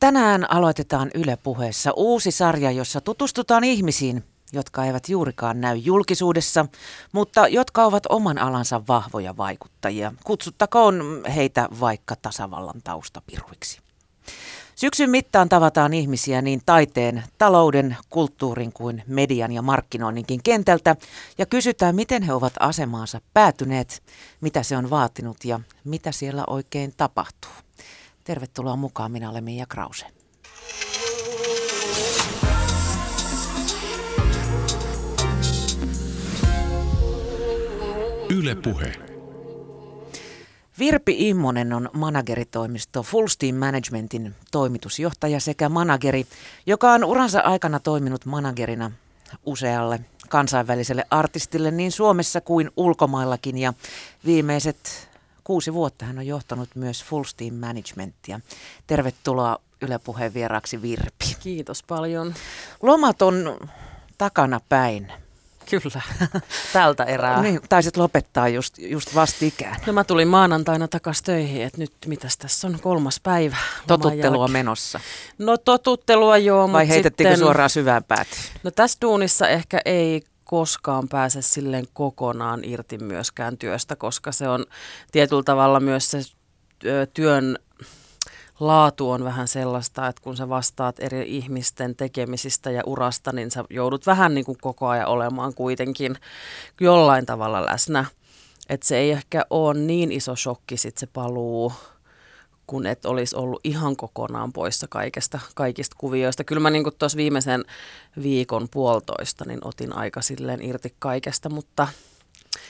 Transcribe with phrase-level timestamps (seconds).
[0.00, 6.66] Tänään aloitetaan Yle puheessa uusi sarja, jossa tutustutaan ihmisiin, jotka eivät juurikaan näy julkisuudessa,
[7.12, 10.12] mutta jotka ovat oman alansa vahvoja vaikuttajia.
[10.24, 13.80] Kutsuttakoon heitä vaikka tasavallan taustapiruiksi.
[14.74, 20.96] Syksyn mittaan tavataan ihmisiä niin taiteen, talouden, kulttuurin kuin median ja markkinoinninkin kentältä
[21.38, 24.02] ja kysytään, miten he ovat asemaansa päätyneet,
[24.40, 27.50] mitä se on vaatinut ja mitä siellä oikein tapahtuu.
[28.30, 30.06] Tervetuloa mukaan, minä olen Mia Krause.
[38.36, 38.92] Yle Puhe.
[40.78, 46.26] Virpi Immonen on manageritoimisto Full Steam Managementin toimitusjohtaja sekä manageri,
[46.66, 48.90] joka on uransa aikana toiminut managerina
[49.46, 53.72] usealle kansainväliselle artistille niin Suomessa kuin ulkomaillakin ja
[54.26, 55.09] viimeiset
[55.50, 58.40] kuusi vuotta hän on johtanut myös Full Steam Managementia.
[58.86, 61.36] Tervetuloa Yle Puheen vieraaksi Virpi.
[61.40, 62.34] Kiitos paljon.
[62.82, 63.58] Lomat on
[64.18, 65.12] takana päin.
[65.70, 66.02] Kyllä,
[66.72, 67.42] tältä erää.
[67.42, 69.76] niin, taisit lopettaa just, just vastikään.
[69.86, 73.56] No mä tulin maanantaina takaisin töihin, että nyt mitäs tässä on kolmas päivä.
[73.86, 75.00] Totuttelua menossa.
[75.38, 78.42] No totuttelua joo, Vai heitettiinkö sitten, suoraan syvään päätyyn?
[78.62, 84.64] No tässä duunissa ehkä ei koskaan pääse silleen kokonaan irti myöskään työstä, koska se on
[85.12, 86.18] tietyllä tavalla myös se
[87.14, 87.58] työn
[88.60, 93.64] laatu on vähän sellaista, että kun sä vastaat eri ihmisten tekemisistä ja urasta, niin sä
[93.70, 96.16] joudut vähän niin kuin koko ajan olemaan kuitenkin
[96.80, 98.04] jollain tavalla läsnä.
[98.68, 101.72] Että se ei ehkä ole niin iso shokki sit se paluu,
[102.70, 106.44] kun et olisi ollut ihan kokonaan poissa kaikesta, kaikista kuvioista.
[106.44, 107.64] Kyllä mä niin tuossa viimeisen
[108.22, 111.88] viikon puolitoista niin otin aika silleen irti kaikesta, mutta,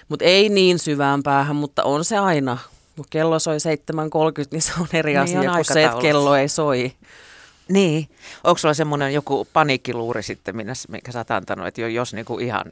[0.09, 2.59] mutta ei niin syvään päähän, mutta on se aina
[2.97, 3.61] kun kello soi 7.30,
[4.51, 6.93] niin se on eri niin asia on kuin se, että kello ei soi.
[7.71, 8.09] Niin.
[8.45, 12.65] Onko sulla semmoinen joku paniikkiluuri sitten, minä, minkä sä oot antanut, että jos niinku ihan,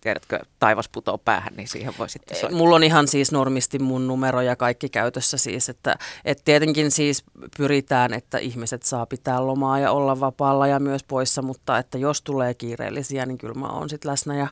[0.00, 2.58] tiedätkö, taivas putoo päähän, niin siihen voi sitten soittaa?
[2.58, 7.24] Mulla on ihan siis normisti mun numero ja kaikki käytössä siis, että, että tietenkin siis
[7.56, 12.22] pyritään, että ihmiset saa pitää lomaa ja olla vapaalla ja myös poissa, mutta että jos
[12.22, 14.46] tulee kiireellisiä, niin kyllä mä oon sitten läsnä ja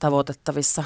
[0.00, 0.84] tavoitettavissa.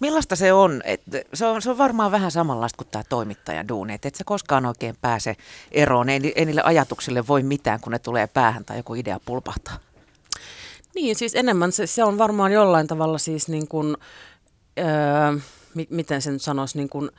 [0.00, 0.82] Millaista se on?
[0.84, 1.02] Et
[1.34, 4.66] se, on se on varmaan vähän samanlaista kuin tämä toimittaja duuni, että et sä koskaan
[4.66, 5.36] oikein pääse
[5.72, 6.08] eroon.
[6.08, 9.78] Ei, ei niille ajatuksille voi mitään, kun ne tulee päähän tai joku idea pulpahtaa.
[10.94, 13.96] Niin, siis enemmän se, se on varmaan jollain tavalla siis niin kuin,
[14.78, 14.86] öö,
[15.74, 17.10] mi, miten sen sanoisi, niin kuin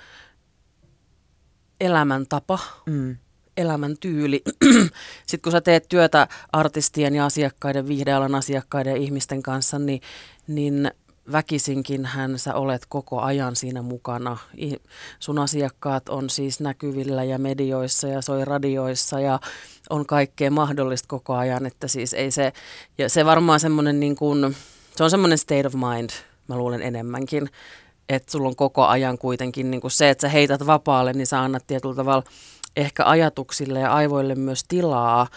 [1.81, 2.59] elämäntapa.
[2.85, 3.17] Mm
[3.59, 4.41] elämäntyyli.
[5.27, 10.01] Sitten kun sä teet työtä artistien ja asiakkaiden, viihdealan asiakkaiden ja ihmisten kanssa, niin,
[10.47, 10.91] niin
[11.31, 14.37] väkisinkin hän sä olet koko ajan siinä mukana.
[15.19, 19.39] Sun asiakkaat on siis näkyvillä ja medioissa ja soi radioissa ja
[19.89, 22.53] on kaikkea mahdollista koko ajan, että siis ei se,
[22.97, 24.55] ja se varmaan semmoinen niin kuin,
[24.95, 26.09] se on semmoinen state of mind,
[26.47, 27.49] mä luulen enemmänkin,
[28.09, 31.41] että sulla on koko ajan kuitenkin niin kuin se, että sä heität vapaalle, niin sä
[31.41, 32.23] annat tietyllä tavalla
[32.75, 35.27] ehkä ajatuksille ja aivoille myös tilaa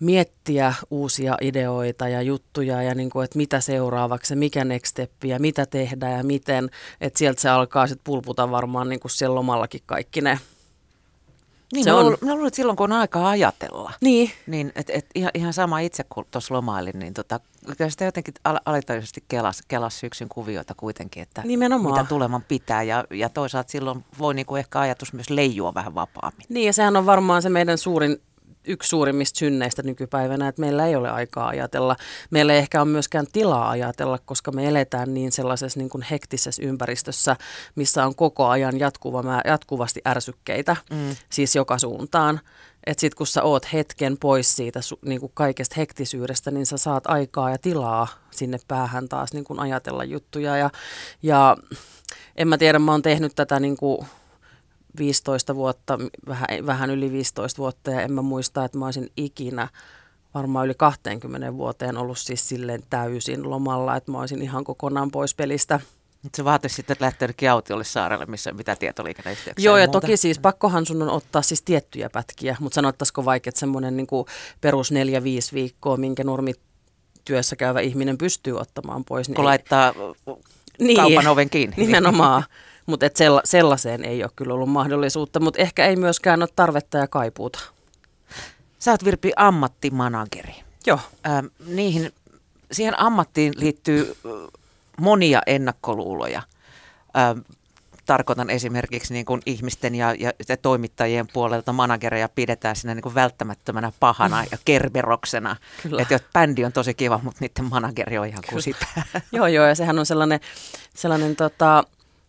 [0.00, 5.38] miettiä uusia ideoita ja juttuja ja niin kuin, että mitä seuraavaksi, mikä next step ja
[5.38, 9.80] mitä tehdään ja miten, että sieltä se alkaa sitten pulputa varmaan niin kuin siellä lomallakin
[9.86, 10.40] kaikki ne.
[11.72, 12.02] Niin, se mä, on...
[12.02, 15.52] luulen, mä luulen, että silloin kun on aikaa ajatella, niin, niin et, et ihan, ihan
[15.52, 17.40] sama itse kuin tuossa lomailin, niin tota,
[17.76, 21.94] kyllä sitä jotenkin al- alitajuisesti kelas, kelas syksyn kuvioita kuitenkin, että Nimenomaan.
[21.94, 26.46] mitä tuleman pitää ja, ja toisaalta silloin voi niinku ehkä ajatus myös leijua vähän vapaammin.
[26.48, 28.20] Niin ja sehän on varmaan se meidän suurin
[28.64, 31.96] yksi suurimmista synneistä nykypäivänä, että meillä ei ole aikaa ajatella.
[32.30, 36.62] Meillä ei ehkä ole myöskään tilaa ajatella, koska me eletään niin sellaisessa niin kuin hektisessä
[36.62, 37.36] ympäristössä,
[37.74, 41.16] missä on koko ajan jatkuva, jatkuvasti ärsykkeitä, mm.
[41.30, 42.40] siis joka suuntaan.
[42.86, 47.06] Että sitten kun sä oot hetken pois siitä niin kuin kaikesta hektisyydestä, niin sä saat
[47.06, 50.56] aikaa ja tilaa sinne päähän taas niin kuin ajatella juttuja.
[50.56, 50.70] Ja,
[51.22, 51.56] ja
[52.36, 54.06] en mä tiedä, mä oon tehnyt tätä niin kuin
[54.98, 59.68] 15 vuotta, vähän, vähän yli 15 vuotta ja en mä muista, että mä olisin ikinä
[60.34, 65.34] varmaan yli 20 vuoteen ollut siis silleen täysin lomalla, että mä olisin ihan kokonaan pois
[65.34, 65.80] pelistä.
[66.22, 70.00] Nyt se vaatisi sitten, että lähtee autiolle saarelle, missä mitä tietoliikenneyhteyksiä Joo, ja muuta.
[70.00, 74.06] toki siis pakkohan sun on ottaa siis tiettyjä pätkiä, mutta sanottaisiko vaikka, että semmoinen niin
[74.60, 76.52] perus neljä, viisi viikkoa, minkä normi
[77.24, 79.28] työssä käyvä ihminen pystyy ottamaan pois.
[79.28, 79.46] Niin kun ei...
[79.46, 79.92] laittaa
[80.78, 81.76] niin, kaupan oven kiinni.
[81.76, 82.44] Nimenomaan.
[82.90, 87.08] Mutta sella, sellaiseen ei ole kyllä ollut mahdollisuutta, mutta ehkä ei myöskään ole tarvetta ja
[87.08, 87.58] kaipuuta.
[88.78, 90.54] Sä oot Virpi ammattimanageri.
[90.86, 90.98] Joo.
[91.26, 92.12] Ähm, niihin,
[92.72, 94.16] siihen ammattiin liittyy
[95.00, 96.42] monia ennakkoluuloja.
[97.16, 97.38] Ähm,
[98.06, 100.14] tarkoitan esimerkiksi niin kuin ihmisten ja,
[100.48, 105.56] ja toimittajien puolelta managereja pidetään siinä niin kuin välttämättömänä pahana ja kerberoksena.
[105.98, 109.02] Että bändi on tosi kiva, mutta niiden manageri on ihan kusipää.
[109.32, 110.40] joo, joo, ja sehän on sellainen,
[110.94, 111.84] sellainen tota,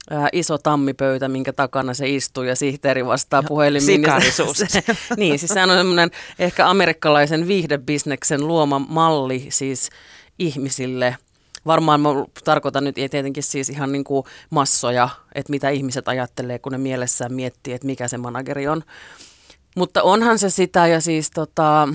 [0.10, 4.06] ää, iso tammipöytä, minkä takana se istuu ja sihteeri vastaa puhelimiin.
[4.68, 4.84] Se,
[5.18, 9.90] niin, siis sehän on semmoinen ehkä amerikkalaisen viihdebisneksen luoma malli siis
[10.40, 11.18] ihmisille.
[11.66, 12.10] Varmaan mä
[12.44, 17.34] tarkoitan nyt tietenkin siis ihan niin kuin massoja, että mitä ihmiset ajattelee, kun ne mielessään
[17.34, 18.84] miettii, että mikä se manageri on.
[19.76, 21.88] Mutta onhan se sitä ja siis tota,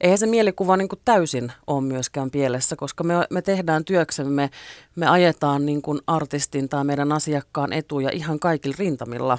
[0.00, 4.50] eihän se mielikuva niin kuin täysin ole myöskään pielessä, koska me, me tehdään työksemme,
[4.96, 9.38] me ajetaan niin kuin artistin tai meidän asiakkaan etuja ihan kaikilla rintamilla.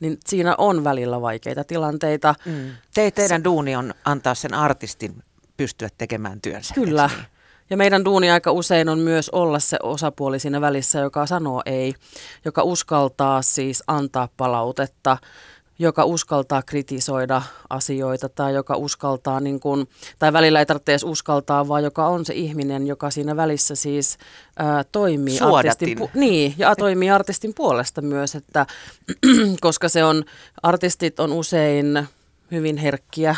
[0.00, 2.34] Niin siinä on välillä vaikeita tilanteita.
[2.46, 2.70] Mm.
[2.94, 5.22] Te, teidän duuni on antaa sen artistin
[5.56, 6.74] pystyä tekemään työnsä.
[6.74, 7.10] Kyllä.
[7.16, 7.26] Niin?
[7.70, 11.94] Ja meidän duuni aika usein on myös olla se osapuoli siinä välissä, joka sanoo ei,
[12.44, 15.18] joka uskaltaa siis antaa palautetta
[15.78, 19.88] joka uskaltaa kritisoida asioita tai joka uskaltaa, niin kuin,
[20.18, 24.18] tai välillä ei tarvitse edes uskaltaa, vaan joka on se ihminen, joka siinä välissä siis
[24.58, 28.66] ää, toimii artistin, pu- niin, ja toimii artistin puolesta myös, että
[29.60, 30.24] koska se on,
[30.62, 32.08] artistit on usein
[32.50, 33.36] hyvin herkkiä,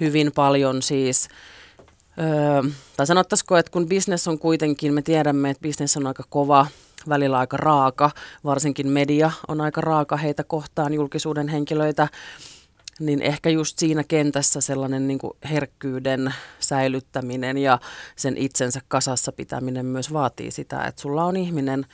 [0.00, 1.28] hyvin paljon siis
[2.18, 6.66] Öö, tai sanottaisiko, että kun business on kuitenkin, me tiedämme, että business on aika kova,
[7.08, 8.10] välillä aika raaka,
[8.44, 12.08] varsinkin media on aika raaka heitä kohtaan, julkisuuden henkilöitä,
[13.00, 15.18] niin ehkä just siinä kentässä sellainen niin
[15.50, 17.78] herkkyyden säilyttäminen ja
[18.16, 21.86] sen itsensä kasassa pitäminen myös vaatii sitä, että sulla on ihminen,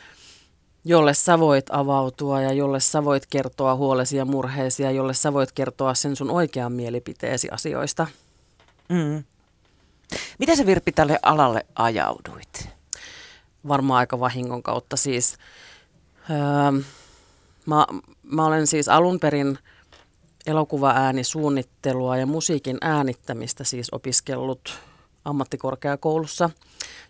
[0.84, 5.32] jolle sä voit avautua ja jolle sä voit kertoa huolesi ja murheesi ja jolle sä
[5.32, 8.06] voit kertoa sen sun oikean mielipiteesi asioista.
[8.88, 9.25] Mm.
[10.39, 12.81] Miten sä Virpi tälle alalle ajauduit?
[13.69, 15.37] varmaan aika vahingon kautta siis.
[16.31, 16.83] Öö,
[17.67, 17.87] mä,
[18.23, 19.59] mä olen siis alun perin
[20.47, 24.79] elokuva-äänisuunnittelua ja musiikin äänittämistä siis opiskellut
[25.25, 26.51] ammattikorkeakoulussa.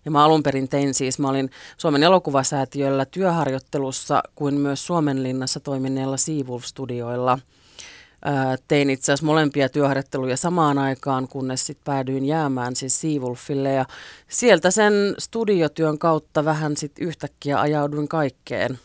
[0.05, 6.17] Ja mä alun perin tein siis, mä olin Suomen elokuvasäätiöllä työharjoittelussa kuin myös Suomenlinnassa toimineella
[6.17, 7.39] Seawolf-studioilla–
[8.69, 13.85] tein itse asiassa molempia työharjoitteluja samaan aikaan, kunnes sitten päädyin jäämään siis Seawolfille ja
[14.29, 18.79] sieltä sen studiotyön kautta vähän sitten yhtäkkiä ajauduin kaikkeen.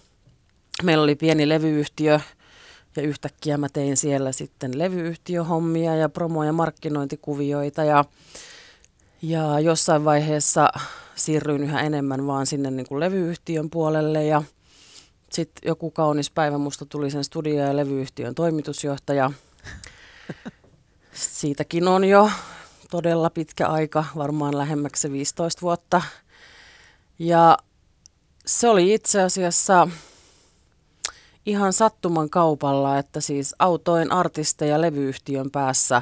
[0.84, 2.20] Meillä oli pieni levyyhtiö
[2.96, 8.06] ja yhtäkkiä mä tein siellä sitten levyyhtiöhommia ja promo- ja markkinointikuvioita ja,
[9.22, 10.70] ja jossain vaiheessa
[11.16, 14.44] siirryin yhä enemmän vaan sinne niin kuin levyyhtiön puolelle ja–
[15.36, 19.32] sitten joku kaunis päivä musta tuli sen studio- ja levyyhtiön toimitusjohtaja.
[21.14, 22.30] Siitäkin on jo
[22.92, 26.02] todella pitkä aika, varmaan lähemmäksi 15 vuotta.
[27.20, 27.58] Ja
[28.46, 29.88] se oli itse asiassa
[31.46, 36.02] ihan sattuman kaupalla, että siis autoin artisteja levyyhtiön päässä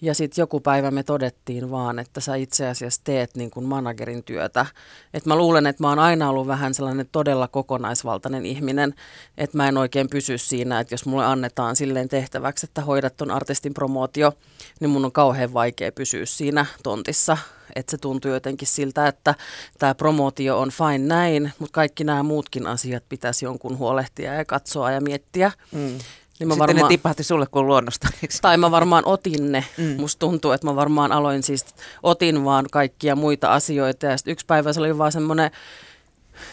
[0.00, 4.24] ja sitten joku päivä me todettiin vaan, että sä itse asiassa teet niin kuin managerin
[4.24, 4.66] työtä.
[5.14, 8.94] Et mä luulen, että mä oon aina ollut vähän sellainen todella kokonaisvaltainen ihminen,
[9.38, 13.30] että mä en oikein pysy siinä, että jos mulle annetaan silleen tehtäväksi, että hoidat ton
[13.30, 14.32] artistin promootio,
[14.80, 17.38] niin mun on kauhean vaikea pysyä siinä tontissa.
[17.76, 19.34] Että se tuntuu jotenkin siltä, että
[19.78, 24.90] tämä promootio on fine näin, mutta kaikki nämä muutkin asiat pitäisi jonkun huolehtia ja katsoa
[24.90, 25.52] ja miettiä.
[25.72, 25.98] Mm.
[26.38, 28.08] Niin mä Sitten varmaan, ne tipahti sulle kuin luonnosta.
[28.42, 29.64] Tai mä varmaan otin ne.
[29.78, 30.00] Mm.
[30.00, 31.66] Musta tuntuu, että mä varmaan aloin siis,
[32.02, 34.06] otin vaan kaikkia muita asioita.
[34.06, 35.50] Ja yksi päivä se oli vaan semmoinen,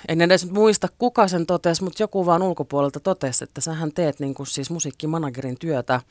[0.08, 4.34] en edes muista kuka sen totesi, mutta joku vaan ulkopuolelta totesi, että sähän teet niin
[4.34, 6.02] kuin siis musiikkimanagerin työtä.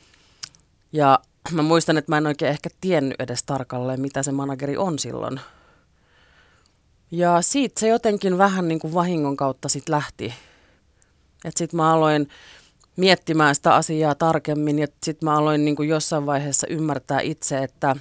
[0.93, 1.19] Ja
[1.51, 5.41] mä muistan, että mä en oikein ehkä tiennyt edes tarkalleen, mitä se manageri on silloin.
[7.11, 10.35] Ja siitä se jotenkin vähän niin kuin vahingon kautta sitten lähti.
[11.45, 12.29] Että sitten mä aloin
[12.97, 17.97] miettimään sitä asiaa tarkemmin ja sitten mä aloin niin kuin jossain vaiheessa ymmärtää itse, että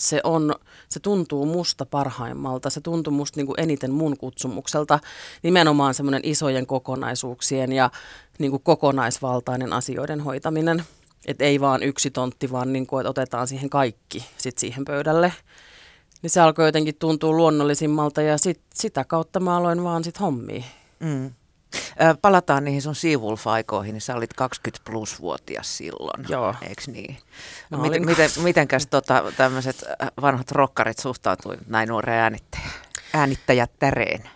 [0.00, 0.54] se, on,
[0.88, 4.98] se tuntuu musta parhaimmalta, se tuntuu musta niin kuin eniten mun kutsumukselta,
[5.42, 7.90] nimenomaan semmoinen isojen kokonaisuuksien ja
[8.38, 10.84] niin kuin kokonaisvaltainen asioiden hoitaminen.
[11.26, 15.32] Että ei vaan yksi tontti, vaan niin kuin, että otetaan siihen kaikki sit siihen pöydälle.
[16.22, 20.62] Niin se alkoi jotenkin tuntua luonnollisimmalta ja sit, sitä kautta mä aloin vaan sit hommia.
[21.00, 21.30] Mm.
[22.22, 26.54] Palataan niihin sun Seawolf-aikoihin, niin sä olit 20 plus-vuotias silloin, Joo.
[26.62, 27.16] eikö niin?
[27.70, 29.84] No, miten, miten, mitenkäs tota, tämmöiset
[30.22, 32.70] vanhat rokkarit suhtautui näin nuoreen äänittäjä,
[33.14, 34.30] äänittäjättäreen?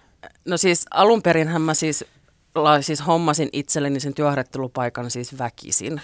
[0.44, 2.04] No siis alun perinhän mä siis,
[2.80, 6.00] siis hommasin itselleni sen työharjoittelupaikan siis väkisin.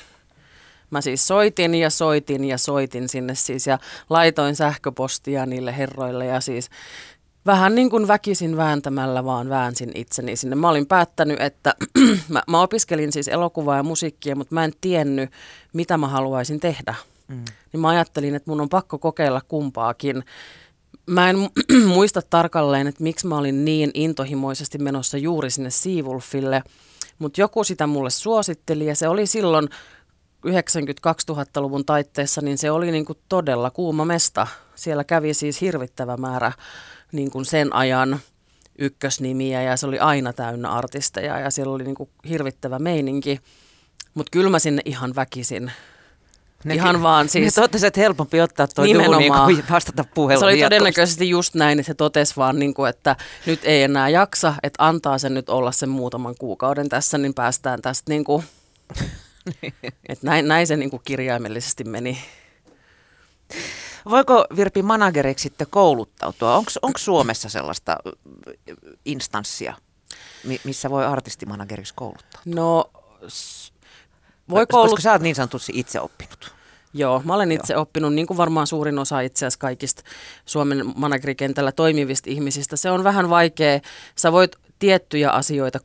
[0.90, 3.78] Mä siis soitin ja soitin ja soitin sinne siis ja
[4.10, 6.70] laitoin sähköpostia niille herroille ja siis
[7.46, 10.56] vähän niin kuin väkisin vääntämällä vaan väänsin itseni sinne.
[10.56, 11.74] Mä olin päättänyt, että
[12.28, 15.30] mä, mä opiskelin siis elokuvaa ja musiikkia, mutta mä en tiennyt,
[15.72, 16.94] mitä mä haluaisin tehdä.
[17.28, 17.44] Mm.
[17.72, 20.24] Niin mä ajattelin, että mun on pakko kokeilla kumpaakin.
[21.06, 21.36] Mä en
[21.94, 26.62] muista tarkalleen, että miksi mä olin niin intohimoisesti menossa juuri sinne Seawolfille,
[27.18, 29.68] mutta joku sitä mulle suositteli ja se oli silloin
[30.46, 34.46] 90-2000-luvun taitteessa, niin se oli niin kuin todella kuuma mesta.
[34.74, 36.52] Siellä kävi siis hirvittävä määrä
[37.12, 38.20] niin kuin sen ajan
[38.78, 43.40] ykkösnimiä ja se oli aina täynnä artisteja ja siellä oli niin kuin hirvittävä meininki.
[44.14, 45.72] Mutta kyllä mä sinne ihan väkisin
[46.64, 47.56] Ne, Ihan vaan siis...
[47.56, 49.22] Ne totesi, että helpompi ottaa tuo Nimenomaan.
[49.22, 50.40] duuni kuin vastata puheluun.
[50.40, 54.08] Se oli todennäköisesti just näin, että se totesi vaan, niin kuin, että nyt ei enää
[54.08, 58.44] jaksa, että antaa sen nyt olla sen muutaman kuukauden tässä, niin päästään tästä niin kuin,
[60.08, 62.18] että näin, näin se niin kuin kirjaimellisesti meni.
[64.10, 66.56] Voiko Virpi manageriksi sitten kouluttautua?
[66.82, 67.96] Onko Suomessa sellaista
[69.04, 69.74] instanssia,
[70.44, 72.42] mi- missä voi artistimanageriksi kouluttaa?
[72.44, 72.90] No,
[73.28, 73.72] s-
[74.50, 75.00] voi Koska koulut...
[75.00, 76.54] sä oot niin sanotusti itse oppinut.
[76.94, 80.02] Joo, mä olen itse oppinut, niin kuin varmaan suurin osa itse asiassa kaikista
[80.46, 82.76] Suomen managerikentällä toimivista ihmisistä.
[82.76, 83.80] Se on vähän vaikea.
[84.16, 85.78] Sä voit tiettyjä asioita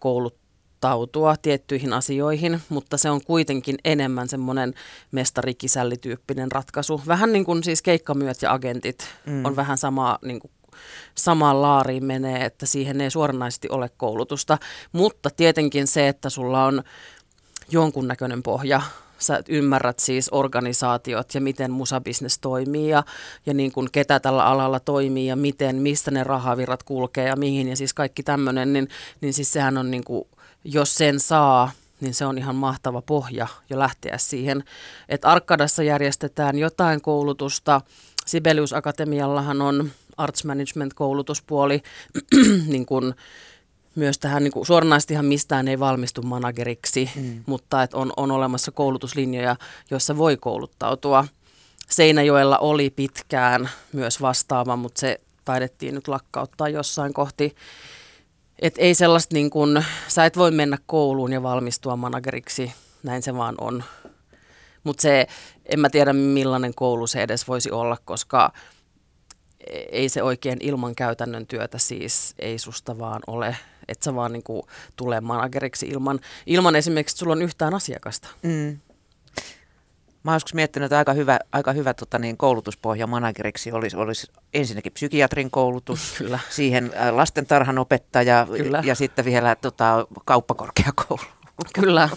[0.81, 4.73] kouluttautua tiettyihin asioihin, mutta se on kuitenkin enemmän semmoinen
[5.11, 7.01] mestarikisällityyppinen ratkaisu.
[7.07, 9.45] Vähän niin kuin siis keikkamyöt ja agentit mm.
[9.45, 10.51] on vähän sama niin kuin
[11.15, 14.57] samaan laariin menee, että siihen ei suoranaisesti ole koulutusta.
[14.91, 16.83] Mutta tietenkin se, että sulla on
[17.71, 18.81] jonkunnäköinen pohja.
[19.19, 23.03] Sä ymmärrät siis organisaatiot ja miten musabisnes toimii ja,
[23.45, 27.67] ja niin kuin ketä tällä alalla toimii ja miten, mistä ne rahavirrat kulkee ja mihin
[27.67, 28.89] ja siis kaikki tämmöinen, niin,
[29.21, 30.25] niin siis sehän on niin kuin,
[30.65, 34.63] jos sen saa, niin se on ihan mahtava pohja jo lähteä siihen.
[35.09, 37.81] Että Arkadassa järjestetään jotain koulutusta,
[38.25, 41.83] Sibelius Akatemiallahan on Arts Management-koulutuspuoli,
[42.67, 43.13] niin kuin
[43.95, 47.43] myös tähän niin kuin, suoranaistihan mistään ei valmistu manageriksi, mm.
[47.45, 49.55] mutta et on, on olemassa koulutuslinjoja,
[49.91, 51.27] joissa voi kouluttautua.
[51.89, 57.55] Seinäjoella oli pitkään myös vastaava, mutta se taidettiin nyt lakkauttaa jossain kohti.
[58.59, 63.35] Et ei sellaista niin kuin, sä et voi mennä kouluun ja valmistua manageriksi, näin se
[63.35, 63.83] vaan on.
[64.83, 65.27] Mutta se,
[65.65, 68.53] en mä tiedä millainen koulu se edes voisi olla, koska
[69.91, 73.57] ei se oikein ilman käytännön työtä siis, ei susta vaan ole,
[73.87, 78.27] että sä vaan niinku tulee manageriksi ilman, ilman esimerkiksi, että sulla on yhtään asiakasta.
[78.43, 78.79] Mm.
[80.25, 84.27] Mä oon joskus miettinyt, että aika hyvä, aika hyvä tota, niin, koulutuspohja manageriksi olisi, olisi
[84.53, 86.39] ensinnäkin psykiatrin koulutus, Kyllä.
[86.49, 88.81] siihen äh, lastentarhan opettaja Kyllä.
[88.85, 91.21] ja sitten vielä tota, kauppakorkeakoulu.
[91.81, 92.09] Kyllä.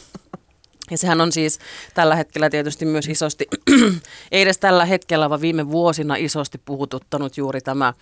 [0.91, 1.59] Ja sehän on siis
[1.95, 3.47] tällä hetkellä tietysti myös isosti,
[4.33, 7.93] ei edes tällä hetkellä, vaan viime vuosina isosti puhututtanut juuri tämä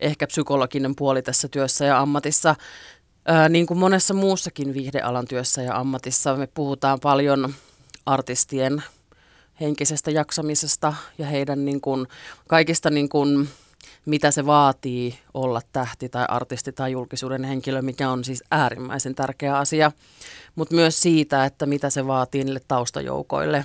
[0.00, 2.54] ehkä psykologinen puoli tässä työssä ja ammatissa.
[3.26, 7.54] Ää, niin kuin monessa muussakin viihdealan työssä ja ammatissa me puhutaan paljon
[8.06, 8.82] artistien
[9.60, 12.06] henkisestä jaksamisesta ja heidän niin kuin,
[12.48, 13.48] kaikista niin kuin,
[14.06, 19.58] mitä se vaatii olla tähti tai artisti tai julkisuuden henkilö, mikä on siis äärimmäisen tärkeä
[19.58, 19.92] asia,
[20.54, 23.64] mutta myös siitä, että mitä se vaatii niille taustajoukoille,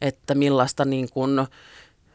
[0.00, 1.46] että millaista, niin kuin,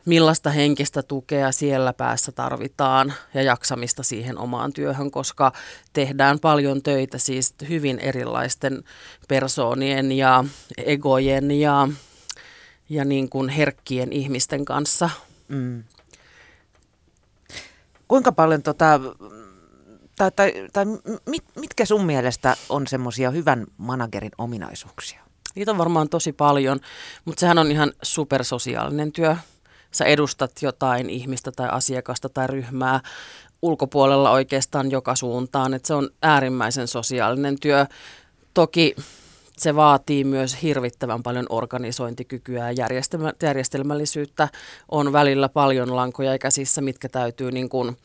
[0.05, 5.51] millaista henkistä tukea siellä päässä tarvitaan ja jaksamista siihen omaan työhön, koska
[5.93, 8.83] tehdään paljon töitä siis hyvin erilaisten
[9.27, 10.45] persoonien ja
[10.77, 11.87] egojen ja,
[12.89, 15.09] ja niin kuin herkkien ihmisten kanssa.
[15.47, 15.83] Mm.
[18.07, 18.99] Kuinka paljon, tota,
[20.15, 20.85] tai, tai, tai
[21.29, 25.21] mit, mitkä sun mielestä on semmoisia hyvän managerin ominaisuuksia?
[25.55, 26.79] Niitä on varmaan tosi paljon,
[27.25, 29.35] mutta sehän on ihan supersosiaalinen työ.
[29.91, 33.01] Sä edustat jotain ihmistä tai asiakasta tai ryhmää
[33.61, 35.73] ulkopuolella oikeastaan joka suuntaan.
[35.73, 37.85] Et se on äärimmäisen sosiaalinen työ.
[38.53, 38.95] Toki
[39.57, 44.47] se vaatii myös hirvittävän paljon organisointikykyä ja järjestelmä, järjestelmällisyyttä.
[44.91, 47.97] On välillä paljon lankoja ja käsissä, mitkä täytyy niin kuin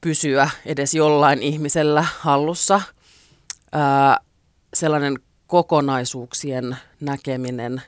[0.00, 2.80] pysyä edes jollain ihmisellä hallussa.
[3.72, 4.20] Ää,
[4.74, 7.82] sellainen kokonaisuuksien näkeminen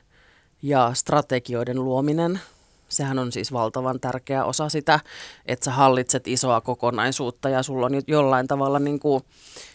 [0.61, 2.41] ja strategioiden luominen,
[2.91, 4.99] sehän on siis valtavan tärkeä osa sitä,
[5.45, 9.23] että sä hallitset isoa kokonaisuutta ja sulla on jollain tavalla niin kuin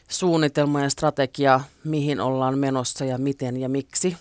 [0.08, 4.16] suunnitelma ja strategia, mihin ollaan menossa ja miten ja miksi.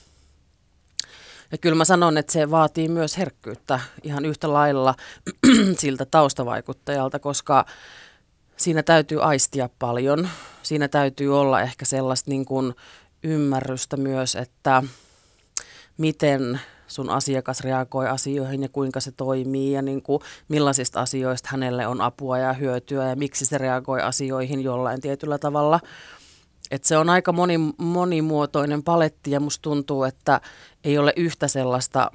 [1.52, 4.96] Ja kyllä mä sanon, että se vaatii myös herkkyyttä ihan yhtä lailla
[5.80, 7.66] siltä taustavaikuttajalta, koska
[8.58, 10.30] siinä täytyy aistia paljon.
[10.64, 12.74] Siinä täytyy olla ehkä sellaista niin kuin
[13.24, 14.84] ymmärrystä myös, että
[15.98, 16.60] miten
[16.96, 22.02] sun asiakas reagoi asioihin ja kuinka se toimii ja niin kuin millaisista asioista hänelle on
[22.02, 25.80] apua ja hyötyä ja miksi se reagoi asioihin jollain tietyllä tavalla.
[26.72, 30.42] Et se on aika moni, monimuotoinen paletti ja musta tuntuu, että
[30.84, 32.12] ei ole yhtä sellaista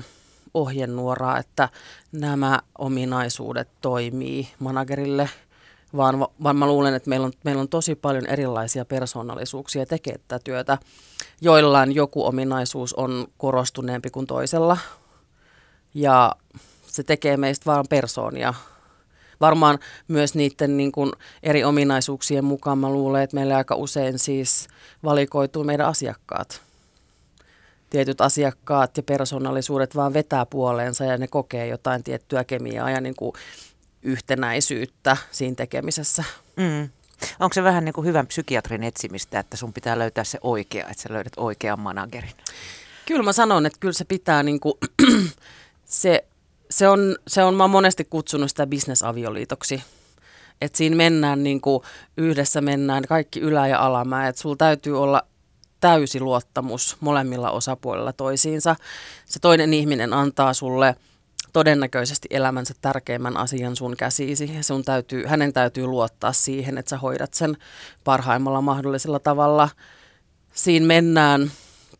[0.55, 1.69] ohjenuoraa, että
[2.13, 5.31] nämä ominaisuudet toimii managerille,
[5.97, 10.41] vaan, vaan mä luulen, että meillä on, meillä on tosi paljon erilaisia persoonallisuuksia tekee tätä
[10.45, 10.79] työtä.
[11.41, 14.77] Joillain joku ominaisuus on korostuneempi kuin toisella
[15.95, 16.33] ja
[16.87, 18.55] se tekee meistä vaan persoonia.
[19.41, 19.79] Varmaan
[20.09, 24.69] myös niiden niin kuin eri ominaisuuksien mukaan mä luulen, että meillä aika usein siis
[25.05, 26.71] valikoituu meidän asiakkaat
[27.91, 33.17] tietyt asiakkaat ja persoonallisuudet vaan vetää puoleensa ja ne kokee jotain tiettyä kemiaa ja niin
[33.17, 33.33] kuin
[34.03, 36.25] yhtenäisyyttä siinä tekemisessä.
[36.57, 36.89] Mm.
[37.41, 41.03] Onko se vähän niin kuin hyvän psykiatrin etsimistä, että sun pitää löytää se oikea, että
[41.03, 42.33] sä löydät oikean managerin?
[43.07, 44.75] Kyllä mä sanon, että kyllä se pitää niin kuin,
[45.85, 46.25] se,
[46.71, 49.83] se, on, se on, mä oon monesti kutsunut sitä bisnesavioliitoksi.
[50.61, 51.83] Että siinä mennään niin kuin,
[52.17, 54.29] yhdessä mennään kaikki ylä- ja alamäet.
[54.29, 55.23] Että sulla täytyy olla
[55.81, 58.77] täysi luottamus molemmilla osapuolilla toisiinsa.
[59.27, 60.97] Se toinen ihminen antaa sulle
[61.53, 64.55] todennäköisesti elämänsä tärkeimmän asian sun käsiisi.
[64.57, 67.57] Ja sun täytyy, hänen täytyy luottaa siihen, että sä hoidat sen
[68.05, 69.69] parhaimmalla mahdollisella tavalla.
[70.53, 71.51] Siinä mennään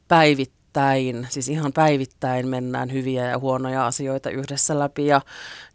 [0.09, 5.21] päivittäin, siis ihan päivittäin mennään hyviä ja huonoja asioita yhdessä läpi ja,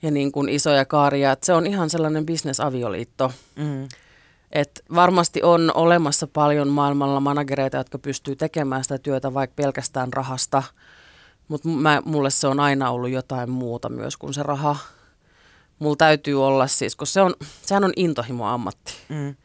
[0.02, 1.32] ja niin kuin isoja kaaria.
[1.32, 3.32] Että se on ihan sellainen bisnesavioliitto.
[3.56, 3.88] Mm.
[4.52, 10.64] Et varmasti on olemassa paljon maailmalla managereita, jotka pystyy tekemään sitä työtä vaikka pelkästään rahasta,
[11.48, 11.70] mutta
[12.06, 14.78] mulle se on aina ollut jotain muuta myös kuin se raha.
[15.80, 18.94] Mulla täytyy olla siis, kun se on, sehän on intohimo-ammatti.
[19.10, 19.36] Mm.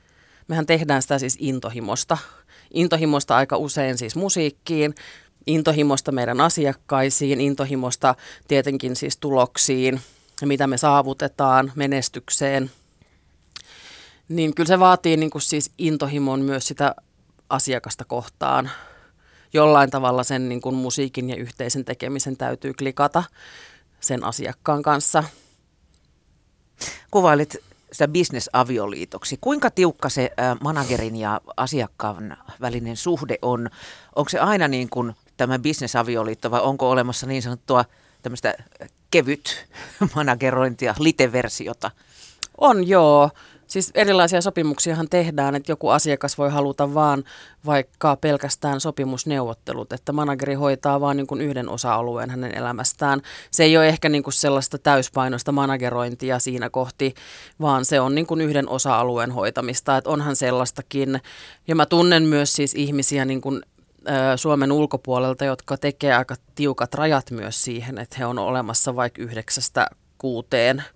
[0.48, 2.18] Mehän tehdään sitä siis intohimosta.
[2.74, 4.94] Intohimosta aika usein siis musiikkiin,
[5.46, 8.14] intohimosta meidän asiakkaisiin, intohimosta
[8.48, 10.00] tietenkin siis tuloksiin
[10.40, 12.70] ja mitä me saavutetaan menestykseen–
[14.30, 16.94] niin kyllä se vaatii niin kuin siis intohimon myös sitä
[17.48, 18.70] asiakasta kohtaan.
[19.52, 23.24] Jollain tavalla sen niin kuin musiikin ja yhteisen tekemisen täytyy klikata
[24.00, 25.24] sen asiakkaan kanssa.
[27.10, 27.56] Kuvailit
[27.92, 29.38] sitä bisnesavioliitoksi.
[29.40, 33.70] Kuinka tiukka se managerin ja asiakkaan välinen suhde on?
[34.16, 37.84] Onko se aina niin kuin tämä bisnesavioliitto vai onko olemassa niin sanottua
[38.22, 38.54] tämmöistä
[39.10, 39.66] kevyt
[40.14, 41.90] managerointia, liteversiota?
[42.58, 43.30] On joo.
[43.70, 47.24] Siis erilaisia sopimuksiahan tehdään, että joku asiakas voi haluta vaan
[47.66, 53.20] vaikka pelkästään sopimusneuvottelut, että manageri hoitaa vaan niin kuin yhden osa-alueen hänen elämästään.
[53.50, 57.14] Se ei ole ehkä niin kuin sellaista täyspainoista managerointia siinä kohti,
[57.60, 61.20] vaan se on niin kuin yhden osa-alueen hoitamista, että onhan sellaistakin.
[61.68, 63.62] Ja mä tunnen myös siis ihmisiä niin kuin
[64.36, 69.86] Suomen ulkopuolelta, jotka tekee aika tiukat rajat myös siihen, että he on olemassa vaikka yhdeksästä
[70.18, 70.84] kuuteen–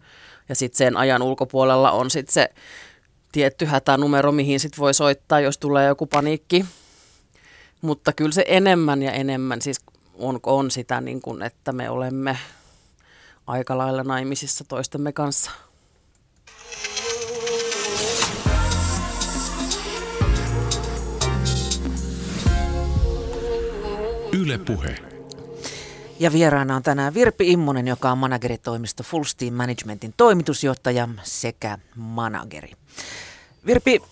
[0.48, 2.48] ja sitten sen ajan ulkopuolella on sitten se
[3.32, 6.64] tietty hätänumero, mihin sitten voi soittaa, jos tulee joku paniikki.
[7.80, 9.80] Mutta kyllä se enemmän ja enemmän siis
[10.14, 12.38] on, on sitä, niin kuin, että me olemme
[13.46, 15.50] aika lailla naimisissa toistemme kanssa.
[24.32, 25.13] Yle Puhe.
[26.24, 32.72] Ja vieraana on tänään Virpi Immonen, joka on manageritoimisto Full Steam Managementin toimitusjohtaja sekä manageri.
[33.66, 34.02] Virpi,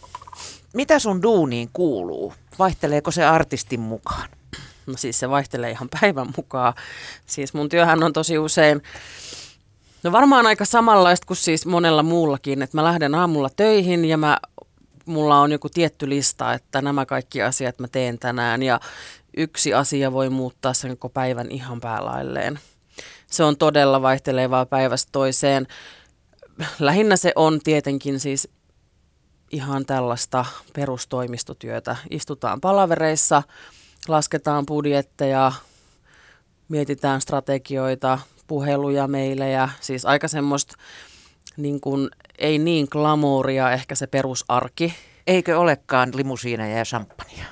[0.75, 2.35] mitä sun duuniin kuuluu?
[2.59, 4.29] Vaihteleeko se artistin mukaan?
[4.87, 6.75] No siis se vaihtelee ihan päivän mukaan.
[7.27, 8.83] Siis mun työhän on tosi usein,
[10.03, 14.38] no varmaan aika samanlaista kuin siis monella muullakin, että mä lähden aamulla töihin ja mä
[15.06, 18.80] mulla on joku tietty lista, että nämä kaikki asiat mä teen tänään ja
[19.36, 22.58] yksi asia voi muuttaa sen koko päivän ihan päälailleen.
[23.26, 25.66] Se on todella vaihtelevaa päivästä toiseen.
[26.78, 28.48] Lähinnä se on tietenkin siis
[29.50, 31.96] ihan tällaista perustoimistotyötä.
[32.10, 33.42] Istutaan palavereissa,
[34.08, 35.52] lasketaan budjetteja,
[36.68, 40.74] mietitään strategioita, puheluja, meilejä, siis aika semmoista
[41.56, 42.10] niin kuin,
[42.42, 44.94] ei niin glamouria ehkä se perusarki.
[45.26, 47.46] Eikö olekaan limusiineja ja champagnea?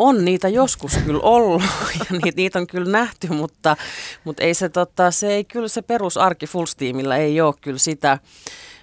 [0.00, 1.62] on niitä joskus kyllä ollut
[1.98, 3.76] ja niitä, niitä on kyllä nähty, mutta,
[4.24, 8.18] mutta ei se, tota, se ei kyllä se perusarki Fullsteamilla ei ole kyllä sitä.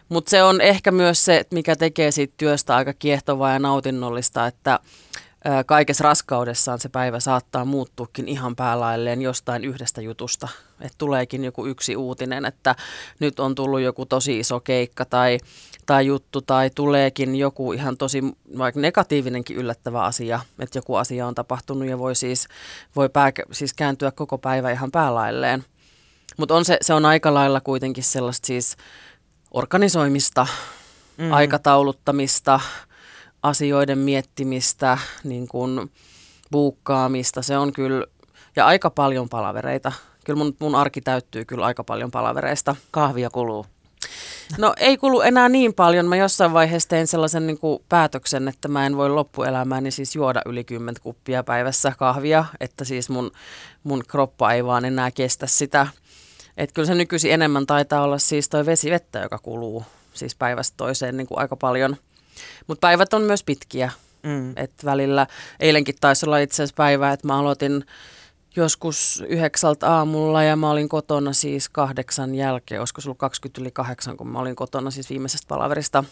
[0.09, 4.79] Mutta se on ehkä myös se, mikä tekee siitä työstä aika kiehtovaa ja nautinnollista, että
[5.65, 10.47] kaikessa raskaudessaan se päivä saattaa muuttuukin ihan päälailleen jostain yhdestä jutusta.
[10.81, 12.75] Että tuleekin joku yksi uutinen, että
[13.19, 15.37] nyt on tullut joku tosi iso keikka tai,
[15.85, 18.23] tai juttu tai tuleekin joku ihan tosi
[18.57, 22.47] vaikka negatiivinenkin yllättävä asia, että joku asia on tapahtunut ja voi siis,
[22.95, 25.65] voi pää, siis kääntyä koko päivä ihan päälailleen.
[26.37, 28.77] Mutta on se, se on aika lailla kuitenkin sellaista siis
[29.51, 30.47] organisoimista,
[31.17, 31.33] mm.
[31.33, 32.59] aikatauluttamista,
[33.47, 35.91] asioiden miettimistä, niin kuin
[36.51, 37.41] buukkaamista.
[37.41, 38.05] Se on kyllä,
[38.55, 39.91] ja aika paljon palavereita.
[40.25, 42.75] Kyllä mun, mun arki täyttyy kyllä aika paljon palavereista.
[42.91, 43.65] Kahvia kuluu.
[44.57, 46.05] No ei kulu enää niin paljon.
[46.07, 50.41] Mä jossain vaiheessa tein sellaisen niin kuin päätöksen, että mä en voi loppuelämääni siis juoda
[50.45, 53.31] yli 10 kuppia päivässä kahvia, että siis mun,
[53.83, 55.87] mun kroppa ei vaan enää kestä sitä.
[56.57, 59.83] Että kyllä se nykyisin enemmän taitaa olla siis toi vesivettä, joka kuluu
[60.13, 61.97] siis päivästä toiseen niin kuin aika paljon.
[62.67, 63.91] Mutta päivät on myös pitkiä.
[64.23, 64.53] Mm.
[64.55, 65.27] Et välillä,
[65.59, 67.85] eilenkin taisi olla itse asiassa päivä, että mä aloitin
[68.55, 73.71] joskus yhdeksältä aamulla ja mä olin kotona siis kahdeksan jälkeen, olisiko se ollut 20 yli
[73.71, 76.03] kahdeksan, kun mä olin kotona siis viimeisestä palaverista.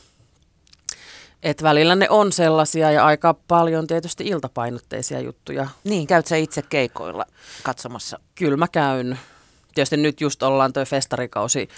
[1.44, 5.68] Et välillä ne on sellaisia ja aika paljon tietysti iltapainotteisia juttuja.
[5.84, 7.26] Niin, käyt sä itse keikoilla
[7.64, 8.20] katsomassa?
[8.36, 9.20] Kyllä mä käyn
[9.76, 11.70] tietysti nyt just ollaan tuo festarikausi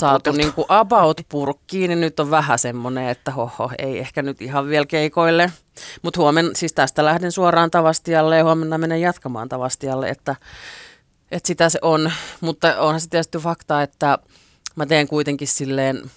[0.00, 4.42] saatu niin kuin about purkkiin, niin nyt on vähän semmoinen, että hoho, ei ehkä nyt
[4.42, 5.52] ihan vielä keikoille.
[6.02, 10.36] Mutta huomenna, siis tästä lähden suoraan Tavastialle ja huomenna menen jatkamaan Tavastialle, että,
[11.30, 12.12] että sitä se on.
[12.40, 14.18] Mutta onhan se tietysti fakta, että
[14.76, 16.10] mä teen kuitenkin silleen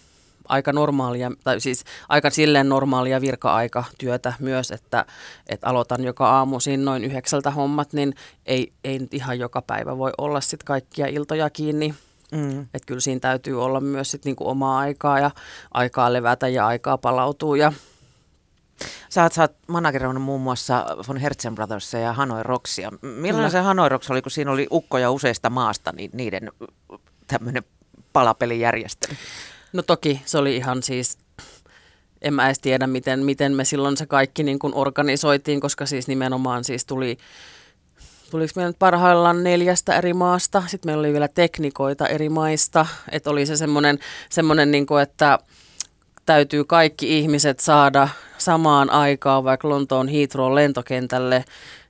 [0.47, 5.05] aika normaalia, tai siis aika silleen normaalia virka-aikatyötä myös, että,
[5.49, 8.13] että aloitan joka aamu siinä noin yhdeksältä hommat, niin
[8.45, 11.93] ei, ei nyt ihan joka päivä voi olla sitten kaikkia iltoja kiinni.
[12.31, 12.61] Mm.
[12.61, 15.31] Että kyllä siinä täytyy olla myös sit niinku omaa aikaa ja
[15.71, 17.73] aikaa levätä ja aikaa palautua ja
[19.09, 22.91] Sä oot, sä oot manageroinut muun muassa von Herzen Brothers ja Hanoi Rocksia.
[23.01, 23.49] Millainen Kyllä.
[23.49, 26.51] se Hanoi Rocks oli, kun siinä oli ukkoja useista maasta, niin niiden
[27.27, 27.63] tämmöinen
[28.13, 29.15] palapelijärjestely?
[29.73, 31.17] No toki se oli ihan siis,
[32.21, 36.07] en mä edes tiedä miten, miten me silloin se kaikki niin kuin organisoitiin, koska siis
[36.07, 37.17] nimenomaan siis tuli,
[38.31, 43.29] tuliko meillä nyt parhaillaan neljästä eri maasta, sitten meillä oli vielä teknikoita eri maista, että
[43.29, 45.39] oli se semmoinen, semmoinen niin kuin, että
[46.25, 51.45] täytyy kaikki ihmiset saada samaan aikaan vaikka Lontoon Heathrow lentokentälle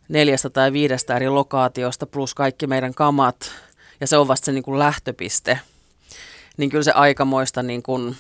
[0.10, 3.52] neljästä tai viidestä eri lokaatiosta plus kaikki meidän kamat.
[4.00, 5.60] Ja se on vasta se niin kuin lähtöpiste–
[6.58, 8.16] niin kyllä se aikamoista, niin kuin,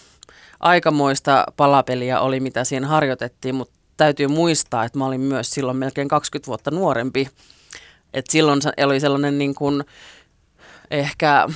[0.59, 6.07] aikamoista palapeliä oli, mitä siinä harjoitettiin, mutta täytyy muistaa, että mä olin myös silloin melkein
[6.07, 7.27] 20 vuotta nuorempi.
[8.13, 9.83] Et silloin oli sellainen niin kuin,
[10.91, 11.47] ehkä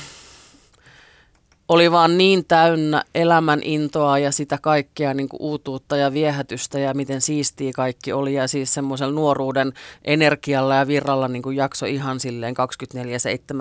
[1.67, 6.93] oli vaan niin täynnä elämän intoa ja sitä kaikkea niin kuin uutuutta ja viehätystä ja
[6.93, 8.33] miten siistiä kaikki oli.
[8.33, 9.73] Ja siis semmoisella nuoruuden
[10.05, 12.55] energialla ja virralla niin kuin jakso ihan silleen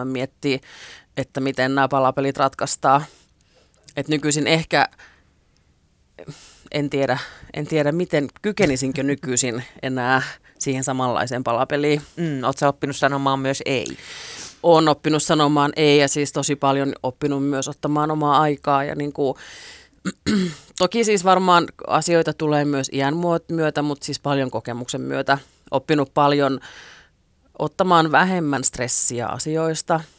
[0.02, 0.58] 24-7 miettiä
[1.16, 3.04] että miten nämä palapelit ratkaistaan.
[3.96, 4.88] Et nykyisin ehkä,
[6.72, 7.18] en tiedä,
[7.54, 10.22] en tiedä miten, kykenisinkö nykyisin enää
[10.58, 12.02] siihen samanlaiseen palapeliin.
[12.16, 13.86] Mm, Oletko oppinut sanomaan myös ei?
[14.62, 19.12] Olen oppinut sanomaan ei ja siis tosi paljon oppinut myös ottamaan omaa aikaa ja niin
[19.12, 19.34] kuin,
[20.78, 23.14] toki siis varmaan asioita tulee myös iän
[23.52, 25.38] myötä, mutta siis paljon kokemuksen myötä.
[25.70, 26.60] Oppinut paljon
[27.58, 30.00] ottamaan vähemmän stressiä asioista–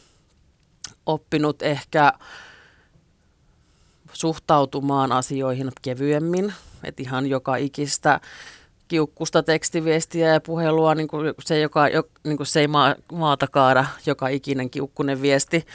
[1.08, 2.14] oppinut ehkä
[4.14, 8.22] suhtautumaan asioihin kevyemmin, että ihan joka ikistä
[8.88, 13.48] kiukkusta tekstiviestiä ja puhelua, niin kuin se, joka, jo, niin kuin se ei maa, maata
[13.48, 15.66] kaada joka ikinen kiukkunen viesti.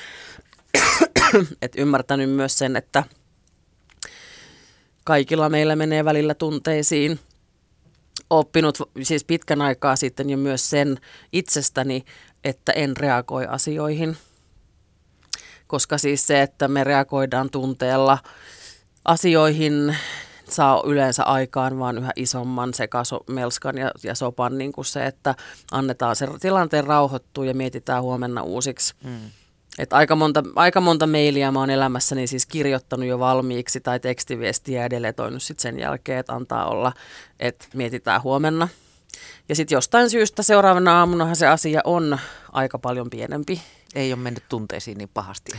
[1.63, 3.05] Et ymmärtänyt myös sen, että
[5.05, 7.21] kaikilla meillä menee välillä tunteisiin.
[8.31, 10.99] Oppinut siis pitkän aikaa sitten jo myös sen
[11.33, 12.05] itsestäni,
[12.45, 14.17] että en reagoi asioihin–
[15.73, 18.19] koska siis se, että me reagoidaan tunteella
[19.05, 19.97] asioihin,
[20.49, 25.35] saa yleensä aikaan vaan yhä isomman sekasomelskan ja, ja sopan niin kuin se, että
[25.71, 28.95] annetaan se tilanteen rauhoittua ja mietitään huomenna uusiksi.
[29.05, 29.31] Mm.
[29.79, 34.83] Et aika, monta, aika monta mailia mä oon elämässäni siis kirjoittanut jo valmiiksi tai tekstiviestiä
[34.83, 36.93] ja deletoinut sitten sen jälkeen, että antaa olla,
[37.41, 38.69] että mietitään huomenna.
[39.49, 42.19] Ja sitten jostain syystä seuraavana aamunahan se asia on
[42.53, 43.63] aika paljon pienempi
[43.95, 45.53] ei ole mennyt tunteisiin niin pahasti.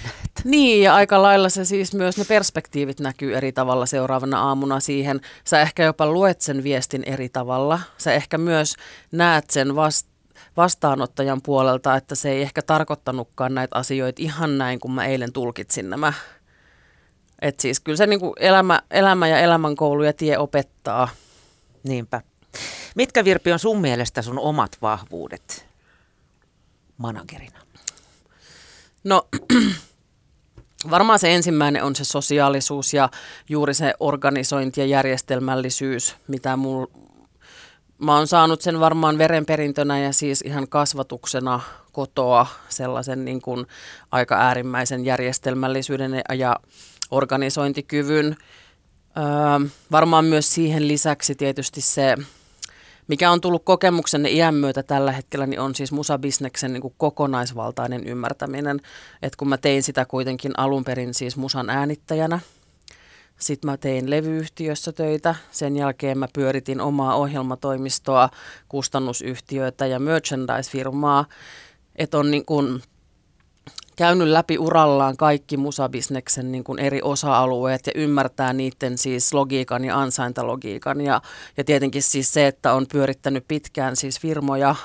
[0.43, 5.21] Niin, ja aika lailla se siis myös ne perspektiivit näkyy eri tavalla seuraavana aamuna siihen.
[5.43, 7.79] Sä ehkä jopa luet sen viestin eri tavalla.
[7.97, 8.75] Sä ehkä myös
[9.11, 14.91] näet sen vast- vastaanottajan puolelta, että se ei ehkä tarkoittanutkaan näitä asioita ihan näin, kun
[14.91, 16.13] mä eilen tulkitsin nämä.
[17.41, 21.07] Et siis kyllä se niinku elämä, elämä ja elämänkoulu ja tie opettaa.
[21.83, 22.21] Niinpä.
[22.95, 25.65] Mitkä Virpi on sun mielestä sun omat vahvuudet
[26.97, 27.62] managerina?
[29.03, 29.27] No
[30.91, 33.09] varmaan se ensimmäinen on se sosiaalisuus ja
[33.49, 36.85] juuri se organisointi ja järjestelmällisyys, mitä mul,
[37.97, 41.59] mä oon saanut sen varmaan verenperintönä ja siis ihan kasvatuksena
[41.91, 43.65] kotoa sellaisen niin kuin
[44.11, 46.55] aika äärimmäisen järjestelmällisyyden ja
[47.11, 48.37] organisointikyvyn.
[49.17, 52.15] Öö, varmaan myös siihen lisäksi tietysti se,
[53.07, 58.07] mikä on tullut kokemuksenne iän myötä tällä hetkellä, niin on siis musabisneksen niin kuin kokonaisvaltainen
[58.07, 58.79] ymmärtäminen.
[59.21, 62.39] että kun mä tein sitä kuitenkin alun perin siis musan äänittäjänä,
[63.39, 65.35] sitten mä tein levyyhtiössä töitä.
[65.51, 68.29] Sen jälkeen mä pyöritin omaa ohjelmatoimistoa,
[68.69, 71.25] kustannusyhtiöitä ja merchandise-firmaa.
[71.95, 72.81] Että on niin kun
[73.95, 79.99] käynyt läpi urallaan kaikki musabisneksen niin kuin eri osa-alueet ja ymmärtää niiden siis logiikan ja
[79.99, 81.01] ansaintalogiikan.
[81.01, 81.21] Ja,
[81.57, 84.75] ja tietenkin siis se, että on pyörittänyt pitkään siis firmoja,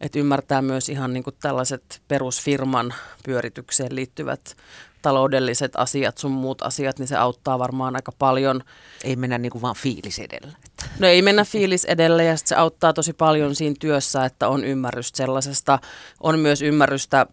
[0.00, 4.56] että ymmärtää myös ihan niin kuin tällaiset perusfirman pyöritykseen liittyvät
[5.02, 8.60] taloudelliset asiat, sun muut asiat, niin se auttaa varmaan aika paljon.
[9.04, 10.52] Ei mennä niin kuin vaan fiilis edellä.
[10.98, 15.16] No ei mennä fiilis edellä ja se auttaa tosi paljon siinä työssä, että on ymmärrystä
[15.16, 15.78] sellaisesta.
[16.20, 17.26] On myös ymmärrystä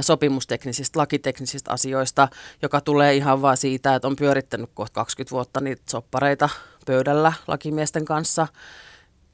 [0.00, 2.28] sopimusteknisistä, lakiteknisistä asioista,
[2.62, 6.48] joka tulee ihan vaan siitä, että on pyörittänyt kohta 20 vuotta niitä soppareita
[6.86, 8.46] pöydällä lakimiesten kanssa.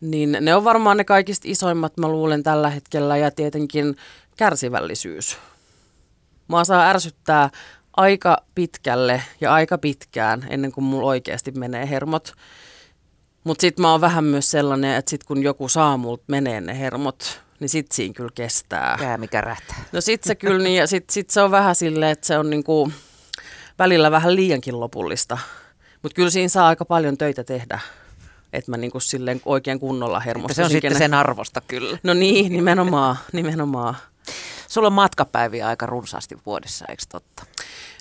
[0.01, 3.97] Niin ne on varmaan ne kaikista isoimmat, mä luulen tällä hetkellä, ja tietenkin
[4.37, 5.39] kärsivällisyys.
[6.49, 7.51] Mua saa ärsyttää
[7.97, 12.33] aika pitkälle ja aika pitkään ennen kuin mulla oikeasti menee hermot.
[13.45, 16.79] Mutta sitten mä oon vähän myös sellainen, että sit kun joku saa multa menee ne
[16.79, 18.99] hermot, niin sit siinä kyllä kestää.
[19.03, 19.85] Jää mikä rähtää.
[19.93, 22.51] No sit se kyllä niin, ja sit, sit se on vähän silleen, että se on
[22.51, 22.93] niinku
[23.79, 25.39] välillä vähän liiankin lopullista.
[26.03, 27.81] Mutta kyllä siinä saa aika paljon töitä tehdä,
[28.53, 30.63] että mä niinku silleen oikein kunnolla hermostuisin.
[30.63, 31.99] Se on sitten sen arvosta kyllä.
[32.03, 33.97] No niin, nimenomaan, nimenomaan.
[34.69, 37.47] Sulla on matkapäiviä aika runsaasti vuodessa, eikö totta?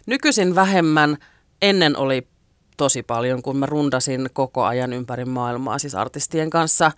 [0.06, 1.18] Nykyisin vähemmän.
[1.62, 2.28] Ennen oli
[2.78, 6.92] tosi paljon, kun mä rundasin koko ajan ympäri maailmaa, siis artistien kanssa.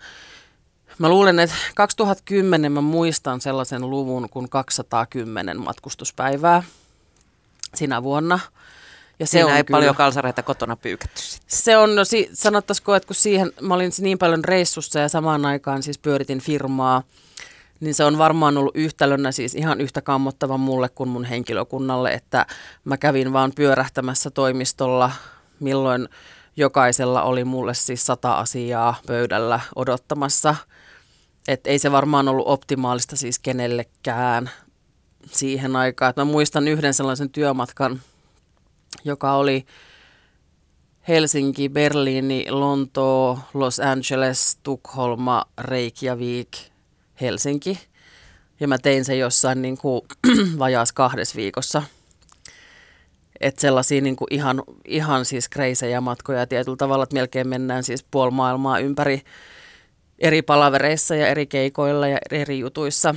[0.98, 6.62] Mä luulen, että 2010 mä muistan sellaisen luvun kuin 210 matkustuspäivää
[7.74, 8.38] sinä vuonna.
[9.20, 11.58] Ja se Siinä on ei kyllä, paljon kalsareita kotona pyykätty sitten.
[11.58, 15.46] Se on, no si, sanottaisiko, että kun siihen, mä olin niin paljon reissussa ja samaan
[15.46, 17.02] aikaan siis pyöritin firmaa,
[17.80, 22.46] niin se on varmaan ollut yhtälönä siis ihan yhtä kammottava mulle kuin mun henkilökunnalle, että
[22.84, 25.10] mä kävin vaan pyörähtämässä toimistolla,
[25.60, 26.08] milloin
[26.56, 30.54] jokaisella oli mulle siis sata asiaa pöydällä odottamassa.
[31.48, 34.50] Et ei se varmaan ollut optimaalista siis kenellekään
[35.26, 36.10] siihen aikaan.
[36.10, 38.00] Et mä muistan yhden sellaisen työmatkan,
[39.04, 39.66] joka oli
[41.08, 46.48] Helsinki, Berliini, Lontoo, Los Angeles, Tukholma, Reykjavik–
[47.20, 47.78] Helsinki.
[48.60, 50.02] Ja mä tein sen jossain niin kuin
[50.58, 51.82] vajaas kahdessa viikossa.
[53.40, 58.04] Että sellaisia niin kuin ihan, ihan siis kreisejä matkoja tietyllä tavalla, että melkein mennään siis
[58.10, 59.22] puoli maailmaa ympäri
[60.18, 63.14] eri palavereissa ja eri keikoilla ja eri jutuissa.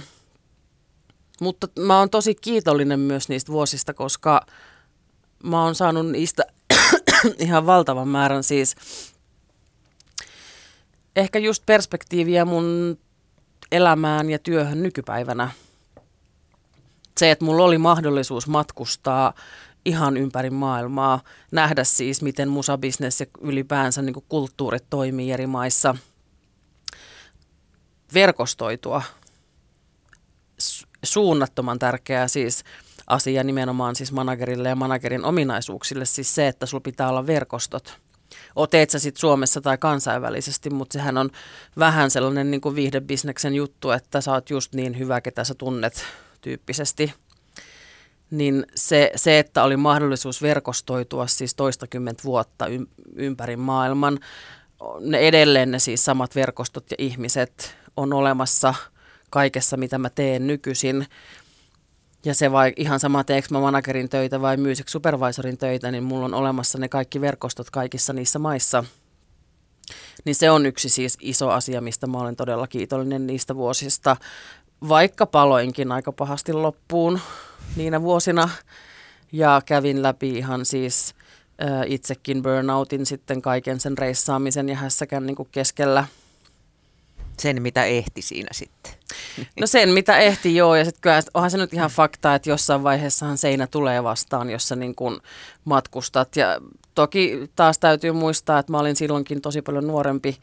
[1.42, 4.46] Mutta mä oon tosi kiitollinen myös niistä vuosista, koska
[5.44, 6.44] mä oon saanut niistä
[7.40, 8.76] ihan valtavan määrän siis
[11.16, 12.98] ehkä just perspektiiviä mun
[13.72, 15.52] elämään ja työhön nykypäivänä.
[17.20, 19.34] Se, että mulla oli mahdollisuus matkustaa
[19.86, 21.20] ihan ympäri maailmaa,
[21.52, 25.96] nähdä siis, miten musabisnes ja ylipäänsä niin kulttuurit toimii eri maissa,
[28.14, 29.02] verkostoitua,
[31.04, 32.64] suunnattoman tärkeää siis
[33.08, 37.94] asia nimenomaan siis managerille ja managerin ominaisuuksille, siis se, että sulla pitää olla verkostot–
[38.70, 41.30] teet sä sitten Suomessa tai kansainvälisesti, mutta sehän on
[41.80, 46.06] vähän sellainen niin kuin viihdebisneksen juttu, että sä oot just niin hyvä, ketä sä tunnet
[46.42, 47.14] tyyppisesti.
[48.32, 52.66] Niin se, se, että oli mahdollisuus verkostoitua siis toistakymmentä vuotta
[53.16, 54.20] ympäri maailman,
[55.00, 58.74] ne edelleen ne siis samat verkostot ja ihmiset on olemassa
[59.30, 61.06] kaikessa, mitä mä teen nykyisin.
[62.26, 66.26] Ja se vai ihan sama teekö mä managerin töitä vai music supervisorin töitä, niin mulla
[66.26, 68.84] on olemassa ne kaikki verkostot kaikissa niissä maissa.
[70.26, 74.18] Niin se on yksi siis iso asia, mistä mä olen todella kiitollinen niistä vuosista.
[74.90, 77.20] Vaikka paloinkin aika pahasti loppuun
[77.76, 78.50] niinä vuosina
[79.32, 81.16] ja kävin läpi ihan siis
[81.88, 86.06] itsekin burnoutin sitten kaiken sen reissaamisen ja hässäkään niin keskellä.
[87.42, 88.94] Sen, mitä ehti siinä sitten.
[89.60, 92.84] No sen, mitä ehti joo, ja sitten kyllä onhan se nyt ihan fakta, että jossain
[92.84, 95.22] vaiheessahan seinä tulee vastaan, jossa niin kun
[95.66, 96.36] matkustat.
[96.36, 96.62] Ja
[96.96, 100.38] toki taas täytyy muistaa, että mä olin silloinkin tosi paljon nuorempi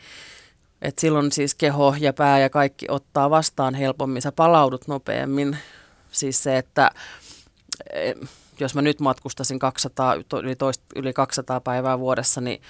[0.82, 5.58] Et silloin siis keho ja pää ja kaikki ottaa vastaan helpommin, sä palaudut nopeammin.
[6.10, 6.90] Siis se, että
[7.92, 8.14] eh,
[8.60, 12.62] jos mä nyt matkustasin 200, yli, toist, yli 200 päivää vuodessa, niin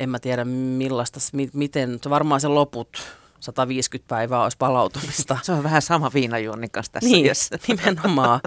[0.00, 1.20] en mä tiedä millaista,
[1.52, 3.06] miten, varmaan se loput
[3.40, 5.38] 150 päivää olisi palautumista.
[5.42, 7.58] Se on vähän sama viinajuonnin kanssa tässä Niin, iässä.
[7.68, 8.40] nimenomaan.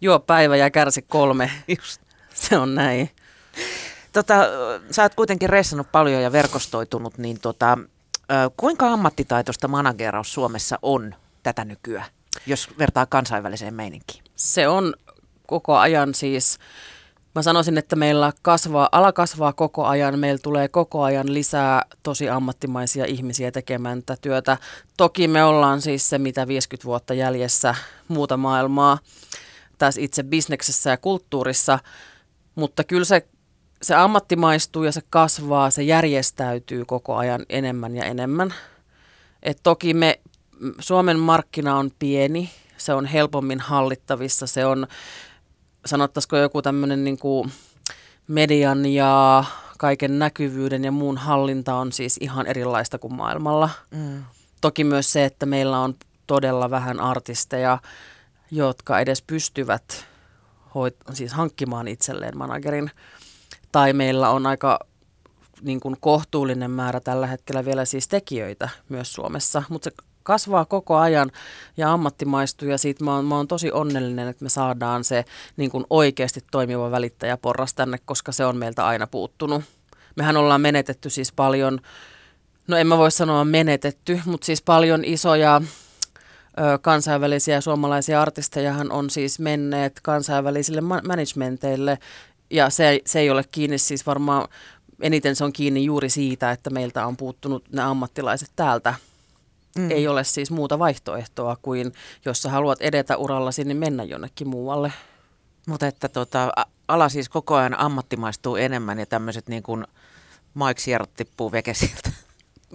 [0.00, 1.50] Juo päivä ja kärsi kolme.
[1.78, 2.00] Just.
[2.34, 3.10] Se on näin.
[4.12, 4.34] Tota,
[4.90, 7.78] sä oot kuitenkin reissannut paljon ja verkostoitunut, niin tota,
[8.56, 12.04] kuinka ammattitaitoista manageraus Suomessa on tätä nykyä,
[12.46, 14.24] jos vertaa kansainväliseen meininkiin?
[14.36, 14.94] Se on
[15.46, 16.58] koko ajan siis,
[17.36, 22.28] mä sanoisin, että meillä kasvaa, ala kasvaa koko ajan, meillä tulee koko ajan lisää tosi
[22.28, 24.58] ammattimaisia ihmisiä tekemään tätä työtä.
[24.96, 27.74] Toki me ollaan siis se, mitä 50 vuotta jäljessä
[28.08, 28.98] muuta maailmaa
[29.78, 31.78] tässä itse bisneksessä ja kulttuurissa,
[32.54, 33.26] mutta kyllä se,
[33.82, 38.54] se ammattimaistuu ja se kasvaa, se järjestäytyy koko ajan enemmän ja enemmän.
[39.42, 40.20] Et toki me,
[40.78, 44.86] Suomen markkina on pieni, se on helpommin hallittavissa, se on
[45.86, 47.52] sanottaisiko joku tämmöinen niin kuin
[48.28, 49.44] median ja
[49.78, 53.70] kaiken näkyvyyden ja muun hallinta on siis ihan erilaista kuin maailmalla.
[53.90, 54.24] Mm.
[54.60, 55.94] Toki myös se, että meillä on
[56.26, 57.78] todella vähän artisteja,
[58.50, 60.06] jotka edes pystyvät
[60.74, 62.90] hoit- siis hankkimaan itselleen managerin.
[63.72, 64.78] Tai meillä on aika
[65.62, 70.96] niin kuin kohtuullinen määrä tällä hetkellä vielä siis tekijöitä myös Suomessa, mutta se kasvaa koko
[70.96, 71.30] ajan
[71.76, 75.24] ja ammattimaistuu ja siitä mä oon, mä oon tosi onnellinen, että me saadaan se
[75.56, 79.64] niin kuin oikeasti toimiva välittäjäporras tänne, koska se on meiltä aina puuttunut.
[80.16, 81.80] Mehän ollaan menetetty siis paljon,
[82.68, 85.62] no en mä voi sanoa menetetty, mutta siis paljon isoja
[86.82, 91.98] kansainvälisiä suomalaisia artistejahan on siis menneet kansainvälisille managementeille
[92.50, 94.48] ja se, se ei ole kiinni siis varmaan
[95.00, 98.94] eniten se on kiinni juuri siitä, että meiltä on puuttunut ne ammattilaiset täältä
[99.78, 99.90] Mm.
[99.90, 101.92] Ei ole siis muuta vaihtoehtoa kuin,
[102.24, 104.92] jos sä haluat edetä urallasi, niin mennä jonnekin muualle.
[105.66, 106.52] Mutta että tota,
[106.88, 109.86] ala siis koko ajan ammattimaistuu enemmän ja tämmöiset niin kuin
[110.54, 112.10] Mike tippuu vekesiltä.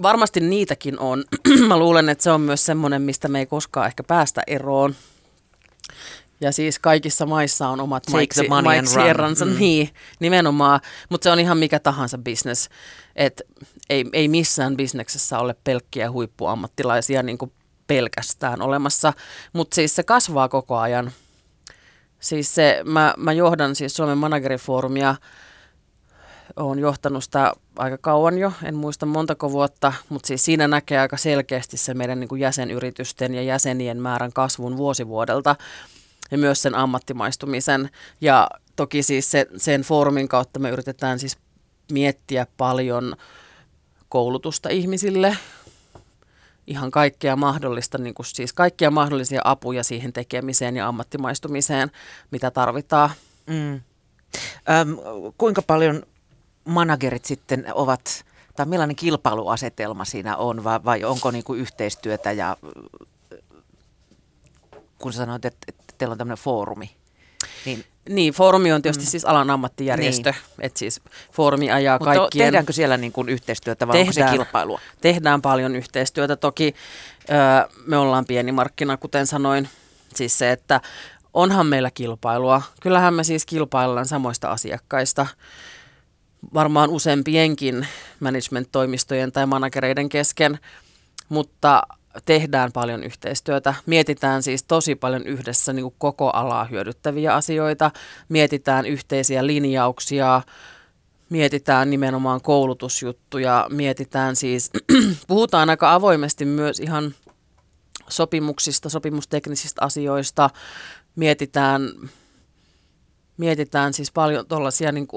[0.02, 1.24] Varmasti niitäkin on.
[1.68, 4.96] Mä luulen, että se on myös semmoinen, mistä me ei koskaan ehkä päästä eroon.
[6.42, 9.56] Ja siis kaikissa maissa on omat Mike, Mike Sierransa, mm.
[9.60, 10.80] niin, nimenomaan.
[11.10, 12.70] Mutta se on ihan mikä tahansa business.
[13.16, 13.42] Et
[13.90, 17.52] ei, ei missään bisneksessä ole pelkkiä huippuammattilaisia niin kuin
[17.88, 19.14] pelkästään olemassa,
[19.54, 21.12] mutta siis se kasvaa koko ajan.
[22.20, 25.16] Siis se, mä, mä johdan siis Suomen managerifoorumia,
[26.56, 31.18] olen johtanut sitä aika kauan jo, en muista montako vuotta, mutta siis siinä näkee aika
[31.18, 35.56] selkeästi se meidän niin kuin jäsenyritysten ja jäsenien määrän kasvun vuosivuodelta
[36.32, 37.90] ja myös sen ammattimaistumisen.
[38.22, 41.38] Ja toki siis se, sen foorumin kautta me yritetään siis
[41.92, 43.16] miettiä paljon
[44.10, 45.38] koulutusta ihmisille,
[46.68, 51.92] ihan kaikkea mahdollista, niin kuin siis kaikkia mahdollisia apuja siihen tekemiseen ja ammattimaistumiseen,
[52.32, 53.10] mitä tarvitaan.
[53.48, 53.74] Mm.
[53.74, 54.98] Öm,
[55.38, 56.04] kuinka paljon
[56.66, 62.58] managerit sitten ovat, tai millainen kilpailuasetelma siinä on, vai, vai onko niin kuin yhteistyötä ja
[64.98, 66.96] kun sanoit, että, että teillä on tämmöinen foorumi,
[67.66, 69.10] niin niin, foorumi on tietysti mm.
[69.10, 70.42] siis alan ammattijärjestö, niin.
[70.60, 71.02] että siis
[71.34, 72.46] foorumi ajaa Mutta kaikkien...
[72.46, 74.80] tehdäänkö siellä niin kuin yhteistyötä vai tehdään, onko se kilpailua?
[75.02, 76.36] Tehdään paljon yhteistyötä.
[76.36, 76.76] Toki
[77.30, 77.38] öö,
[77.86, 79.70] me ollaan pieni markkina, kuten sanoin.
[80.16, 80.82] Siis se, että
[81.34, 82.62] onhan meillä kilpailua.
[82.82, 85.28] Kyllähän me siis kilpaillaan samoista asiakkaista.
[86.54, 87.88] Varmaan useampienkin
[88.20, 90.60] management-toimistojen tai managereiden kesken,
[91.30, 91.84] mutta
[92.26, 93.74] tehdään paljon yhteistyötä.
[93.86, 97.92] Mietitään siis tosi paljon yhdessä niin kuin koko alaa hyödyttäviä asioita.
[98.30, 100.42] Mietitään yhteisiä linjauksia,
[101.30, 104.70] mietitään nimenomaan koulutusjuttuja, mietitään siis,
[105.28, 107.16] puhutaan aika avoimesti myös ihan
[108.10, 110.50] sopimuksista, sopimusteknisistä asioista,
[111.16, 111.82] mietitään,
[113.38, 115.08] mietitään siis paljon tuollaisia niin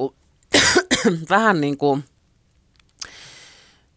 [1.30, 2.04] vähän niin kuin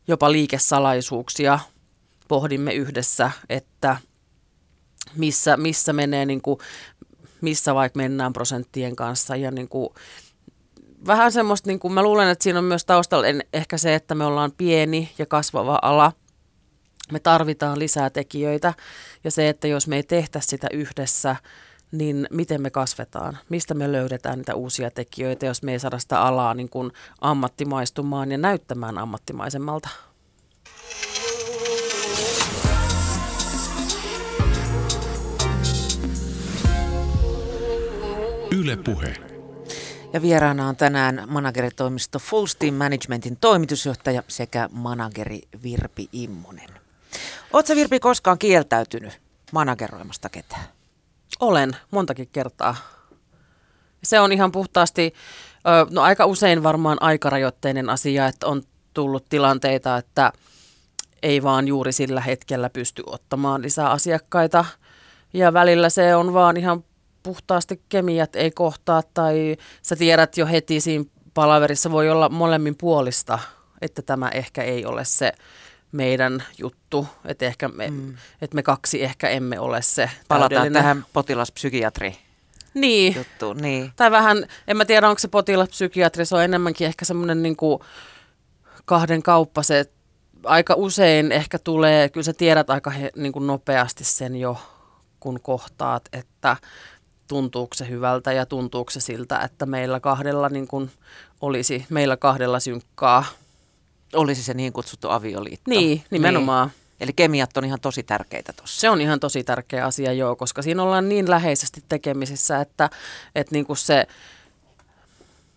[0.08, 1.60] jopa liikesalaisuuksia,
[2.28, 3.98] pohdimme yhdessä, että
[5.16, 6.60] missä, missä menee, niin kuin,
[7.42, 9.90] missä vaikka mennään prosenttien kanssa ja niin kuin,
[11.08, 14.26] vähän semmoista, niin kuin, mä luulen, että siinä on myös taustalla ehkä se, että me
[14.26, 16.12] ollaan pieni ja kasvava ala.
[17.12, 18.74] Me tarvitaan lisää tekijöitä
[19.24, 21.36] ja se, että jos me ei tehtä sitä yhdessä,
[21.92, 23.38] niin miten me kasvetaan?
[23.50, 28.32] Mistä me löydetään niitä uusia tekijöitä, jos me ei saada sitä alaa niin kuin ammattimaistumaan
[28.32, 29.90] ja näyttämään ammattimaisemmalta?
[38.58, 39.14] Yle Puhe.
[40.14, 46.70] Ja vieraana on tänään manageritoimisto Full Steam Managementin toimitusjohtaja sekä manageri Virpi Immonen.
[47.54, 50.64] Oletko Virpi koskaan kieltäytynyt manageroimasta ketään?
[51.40, 52.76] Olen, montakin kertaa.
[54.04, 55.14] Se on ihan puhtaasti,
[55.90, 60.34] no aika usein varmaan aikarajoitteinen asia, että on tullut tilanteita, että
[61.24, 64.66] ei vaan juuri sillä hetkellä pysty ottamaan lisää asiakkaita.
[65.34, 66.84] Ja välillä se on vaan ihan
[67.24, 73.40] puhtaasti kemiat ei kohtaa tai sä tiedät jo heti siinä palaverissa voi olla molemmin puolista,
[73.82, 75.32] että tämä ehkä ei ole se
[75.92, 78.18] meidän juttu, että, ehkä me, mm.
[78.42, 82.18] että me kaksi ehkä emme ole se Palataan tähän potilaspsykiatri
[82.74, 83.16] niin.
[83.16, 83.54] juttu.
[83.54, 83.92] Niin.
[83.96, 87.58] Tai vähän, en mä tiedä onko se potilaspsykiatri, se on enemmänkin ehkä semmoinen niin
[88.86, 89.86] kahden kauppa se,
[90.44, 94.58] aika usein ehkä tulee, kyllä sä tiedät aika he, niin kuin nopeasti sen jo,
[95.20, 96.58] kun kohtaat, että
[97.28, 100.92] tuntuuko se hyvältä ja tuntuuko se siltä, että meillä kahdella niin kuin
[101.42, 103.26] olisi, meillä kahdella synkkaa.
[104.14, 105.70] Olisi se niin kutsuttu avioliitto.
[105.70, 106.68] Niin, nimenomaan.
[106.68, 106.88] Niin.
[107.00, 108.80] Eli kemiat on ihan tosi tärkeitä tuossa.
[108.80, 112.90] Se on ihan tosi tärkeä asia, joo, koska siinä ollaan niin läheisesti tekemisissä, että,
[113.36, 114.08] että niin kuin se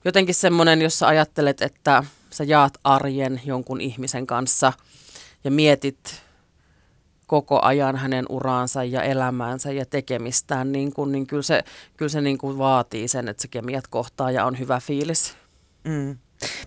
[0.04, 4.72] jotenkin semmoinen, jos sä ajattelet, että sä jaat arjen jonkun ihmisen kanssa
[5.44, 6.22] ja mietit
[7.30, 11.64] koko ajan hänen uraansa ja elämäänsä ja tekemistään, niin, kun, niin kyllä se,
[11.96, 15.34] kyllä se niin kuin vaatii sen, että se kemiat kohtaa ja on hyvä fiilis.
[15.84, 16.18] Mm.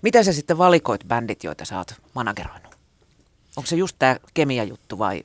[0.02, 2.74] Mitä sä sitten valikoit bändit, joita sä oot manageroinut?
[3.56, 5.24] Onko se just tämä kemia-juttu vai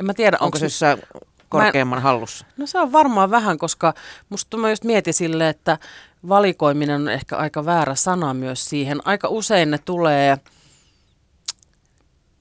[0.00, 1.02] en mä tiedä, onko se jossain
[1.48, 2.46] korkeamman mä, hallussa?
[2.56, 3.94] No se on varmaan vähän, koska
[4.28, 5.78] musta mä just mietin sille, että
[6.28, 9.00] valikoiminen on ehkä aika väärä sana myös siihen.
[9.04, 10.38] Aika usein ne tulee,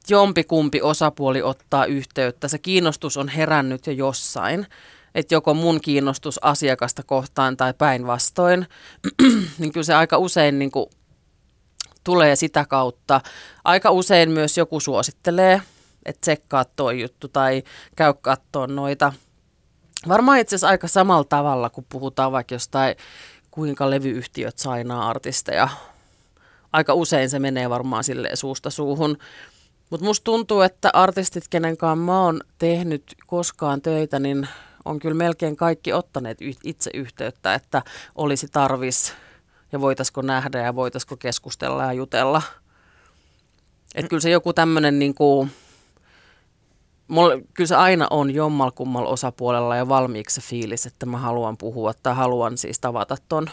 [0.09, 2.47] jompikumpi osapuoli ottaa yhteyttä.
[2.47, 4.67] Se kiinnostus on herännyt jo jossain.
[5.15, 8.67] Että joko mun kiinnostus asiakasta kohtaan tai päinvastoin,
[9.59, 10.85] niin kyllä se aika usein niin kuin
[12.03, 13.21] tulee sitä kautta.
[13.63, 15.61] Aika usein myös joku suosittelee,
[16.05, 17.63] että tsekkaa toi juttu tai
[17.95, 19.13] käy kattoon noita.
[20.07, 22.95] Varmaan itse asiassa aika samalla tavalla, kun puhutaan vaikka jostain,
[23.51, 25.67] kuinka levyyhtiöt sainaa artisteja.
[26.73, 29.17] Aika usein se menee varmaan sille suusta suuhun.
[29.93, 34.47] Mutta musta tuntuu, että artistit, kenenkaan mä oon tehnyt koskaan töitä, niin
[34.85, 37.81] on kyllä melkein kaikki ottaneet itse yhteyttä, että
[38.15, 39.13] olisi tarvis
[39.71, 42.41] ja voitaisiko nähdä ja voitaisiko keskustella ja jutella.
[43.95, 45.51] Että kyllä se joku tämmöinen niin kuin,
[47.07, 51.93] mulla, kyllä se aina on jommalkummal osapuolella ja valmiiksi se fiilis, että mä haluan puhua
[52.03, 53.49] tai haluan siis tavata ton.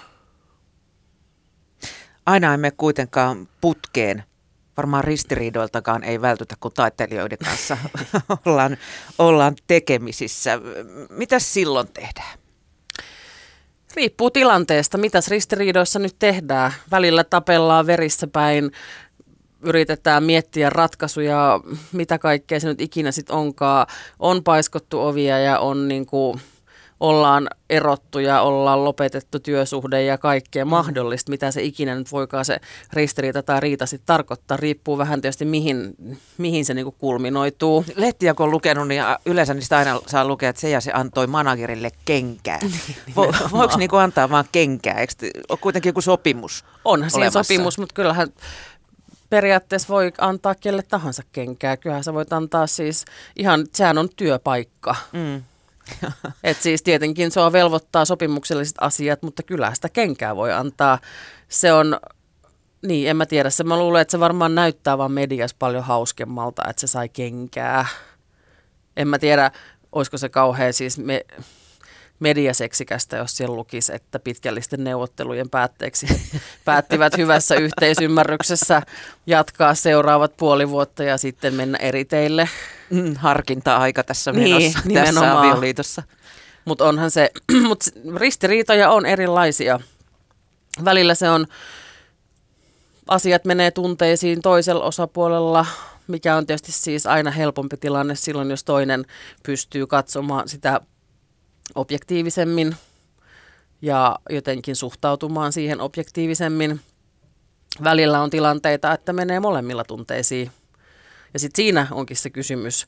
[2.27, 4.25] Aina emme kuitenkaan putkeen
[4.77, 7.77] varmaan ristiriidoiltakaan ei vältytä, kun taiteilijoiden kanssa
[8.47, 8.77] ollaan,
[9.19, 10.61] ollaan tekemisissä.
[11.11, 12.39] Mitäs silloin tehdään?
[13.97, 16.73] Riippuu tilanteesta, mitäs ristiriidoissa nyt tehdään.
[16.91, 18.71] Välillä tapellaan verissä päin,
[19.63, 21.61] yritetään miettiä ratkaisuja,
[21.93, 23.87] mitä kaikkea se nyt ikinä sitten onkaan.
[24.19, 26.41] On paiskottu ovia ja on niin kuin
[27.01, 30.69] ollaan erottu ja ollaan lopetettu työsuhde ja kaikkea mm.
[30.69, 32.61] mahdollista, mitä se ikinä nyt voikaan se
[32.93, 34.57] ristiriita tai riita sitten tarkoittaa.
[34.57, 35.95] Riippuu vähän tietysti mihin,
[36.39, 37.85] mihin se niinku kulminoituu.
[37.97, 41.27] Lehtiä kun on lukenut, niin yleensä niistä aina saa lukea, että se ja se antoi
[41.27, 42.59] managerille kenkää.
[43.07, 44.99] Niin, Vo, voiko niinku antaa vaan kenkää?
[44.99, 45.13] Eikö
[45.49, 48.29] ole kuitenkin joku sopimus Onhan siinä sopimus, mutta kyllähän
[49.31, 51.77] periaatteessa voi antaa kelle tahansa kenkää.
[51.77, 53.05] Kyllähän sä voit antaa siis
[53.37, 54.97] ihan, sehän on työpaikka.
[55.13, 55.43] Mm.
[56.45, 60.99] Et siis tietenkin se on velvoittaa sopimukselliset asiat, mutta kyllä sitä kenkää voi antaa.
[61.49, 62.01] Se on,
[62.87, 66.63] niin en mä tiedä, se mä luulen, että se varmaan näyttää vaan mediassa paljon hauskemmalta,
[66.71, 67.87] että se sai kenkää.
[68.97, 69.51] En mä tiedä,
[69.93, 71.25] olisiko se kauhean siis me,
[72.21, 76.07] mediaseksikästä, jos siellä lukisi, että pitkällisten neuvottelujen päätteeksi
[76.65, 78.83] päättivät hyvässä yhteisymmärryksessä
[79.27, 82.49] jatkaa seuraavat puoli vuotta ja sitten mennä eri teille.
[82.91, 86.03] Mm, harkinta-aika tässä niin, menossa, tässä avioliitossa.
[86.65, 87.31] Mutta onhan se,
[87.69, 87.85] mut
[88.17, 89.81] ristiriitoja on erilaisia.
[90.85, 91.47] Välillä se on,
[93.09, 95.67] asiat menee tunteisiin toisella osapuolella,
[96.07, 99.05] mikä on tietysti siis aina helpompi tilanne silloin, jos toinen
[99.43, 100.81] pystyy katsomaan sitä
[101.75, 102.77] objektiivisemmin
[103.83, 106.81] ja jotenkin suhtautumaan siihen objektiivisemmin.
[107.85, 110.51] Välillä on tilanteita, että menee molemmilla tunteisiin.
[111.35, 112.87] Ja sitten siinä onkin se kysymys,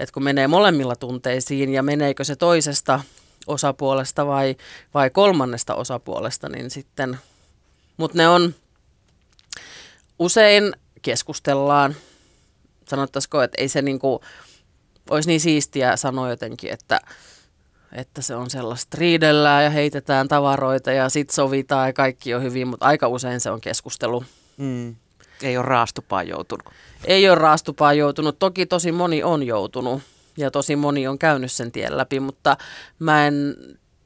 [0.00, 3.00] että kun menee molemmilla tunteisiin ja meneekö se toisesta
[3.46, 4.56] osapuolesta vai,
[4.94, 7.18] vai kolmannesta osapuolesta, niin sitten,
[7.96, 8.54] mutta ne on,
[10.18, 10.72] usein
[11.02, 11.94] keskustellaan,
[12.88, 14.20] sanottaisiko, että ei se niinku,
[15.10, 17.00] olisi niin siistiä sanoa jotenkin, että
[17.92, 22.68] että se on sellaista riidellään ja heitetään tavaroita ja sit sovitaan ja kaikki on hyvin,
[22.68, 24.24] mutta aika usein se on keskustelu.
[24.56, 24.96] Mm.
[25.42, 26.66] Ei ole raastupaan joutunut.
[27.04, 28.38] Ei ole raastupaan joutunut.
[28.38, 30.02] Toki tosi moni on joutunut
[30.36, 32.56] ja tosi moni on käynyt sen tien läpi, mutta
[32.98, 33.56] mä en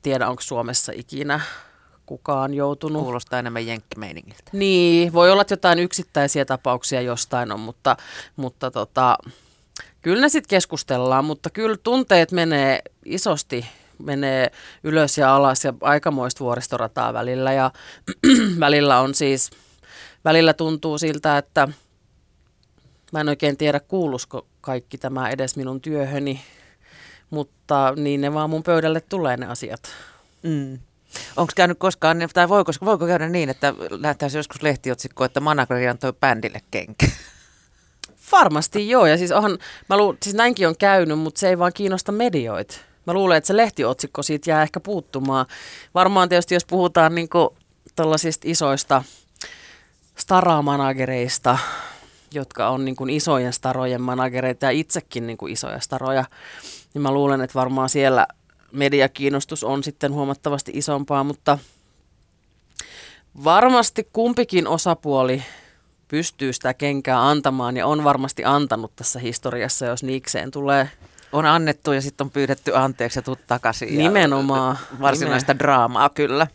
[0.03, 1.41] tiedä, onko Suomessa ikinä
[2.07, 3.03] kukaan joutunut.
[3.03, 4.51] Kuulostaa enemmän jenkkimeiningiltä.
[4.53, 7.97] Niin, voi olla, että jotain yksittäisiä tapauksia jostain on, mutta,
[8.37, 9.18] mutta tota,
[10.03, 13.66] kyllä ne sitten keskustellaan, mutta kyllä tunteet menee isosti
[13.99, 14.51] menee
[14.84, 17.70] ylös ja alas ja aikamoista vuoristorataa välillä ja
[18.61, 19.51] välillä on siis,
[20.27, 21.68] välillä tuntuu siltä, että
[23.12, 26.41] mä en oikein tiedä kuulusko kaikki tämä edes minun työhöni,
[27.31, 29.81] mutta niin ne vaan mun pöydälle tulee ne asiat.
[30.43, 30.79] Mm.
[31.37, 36.12] Onko käynyt koskaan, tai voiko, voiko käydä niin, että nähtäisi joskus lehtiotsikko, että manageri antoi
[36.12, 37.07] bändille kenkä?
[38.33, 39.59] Varmasti joo, ja siis, onhan,
[39.89, 42.77] mä lu, siis näinkin on käynyt, mutta se ei vaan kiinnosta medioita.
[43.07, 45.47] Mä luulen, että se lehtiotsikko siitä jää ehkä puuttumaan.
[45.95, 47.29] Varmaan tietysti, jos puhutaan niin
[47.97, 49.05] tällaisista isoista
[50.18, 51.58] staramanagereista,
[52.32, 56.24] jotka on niin kuin isojen starojen managereita ja itsekin niin kuin isoja staroja,
[56.94, 58.26] niin mä luulen, että varmaan siellä
[58.72, 61.58] mediakiinnostus on sitten huomattavasti isompaa, mutta
[63.44, 65.42] varmasti kumpikin osapuoli
[66.08, 70.90] pystyy sitä kenkää antamaan ja on varmasti antanut tässä historiassa, jos niikseen tulee.
[71.32, 73.98] On annettu ja sitten on pyydetty anteeksi ja tuu takaisin.
[73.98, 74.78] Nimenomaan.
[74.90, 75.58] Ja varsinaista Nimen.
[75.58, 76.46] draamaa kyllä.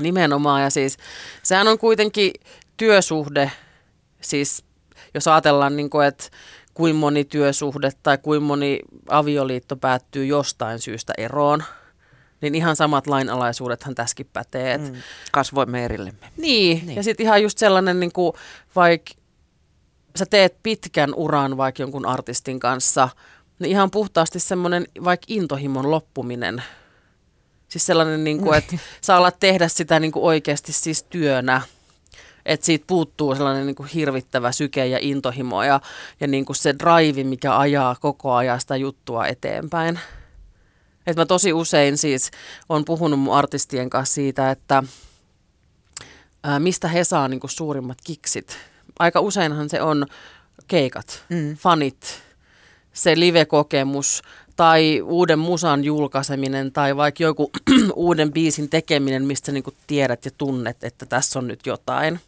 [0.00, 0.96] Nimenomaan ja siis
[1.42, 2.32] sehän on kuitenkin
[2.76, 3.50] työsuhde,
[4.20, 4.64] siis
[5.14, 6.24] jos ajatellaan, niin kuin, että
[6.74, 11.64] kuin moni työsuhde tai kuin moni avioliitto päättyy jostain syystä eroon,
[12.40, 14.78] niin ihan samat lainalaisuudethan tässäkin pätee.
[14.78, 14.94] Mm,
[15.32, 16.26] kasvoimme erillemme.
[16.36, 16.96] Niin, niin.
[16.96, 18.32] ja sitten ihan just sellainen, niin kuin,
[18.76, 19.12] vaikka
[20.16, 23.08] sä teet pitkän uran vaikka jonkun artistin kanssa,
[23.58, 26.62] niin ihan puhtaasti semmoinen vaikka intohimon loppuminen.
[27.68, 31.62] Siis sellainen, niin kuin, että sä alat tehdä sitä niin kuin oikeasti siis työnä–
[32.46, 35.80] että siitä puuttuu sellainen niin kuin hirvittävä syke ja intohimo ja,
[36.20, 40.00] ja niin kuin se drive, mikä ajaa koko ajan sitä juttua eteenpäin.
[41.06, 42.30] Et mä tosi usein siis
[42.68, 44.82] on puhunut mun artistien kanssa siitä, että
[46.44, 48.58] ää, mistä he saa niin kuin suurimmat kiksit.
[48.98, 50.06] Aika useinhan se on
[50.68, 51.56] keikat, mm.
[51.56, 52.22] fanit,
[52.92, 54.22] se live-kokemus
[54.56, 57.50] tai uuden musan julkaiseminen tai vaikka joku
[57.94, 62.20] uuden biisin tekeminen, mistä niin tiedät ja tunnet, että tässä on nyt jotain.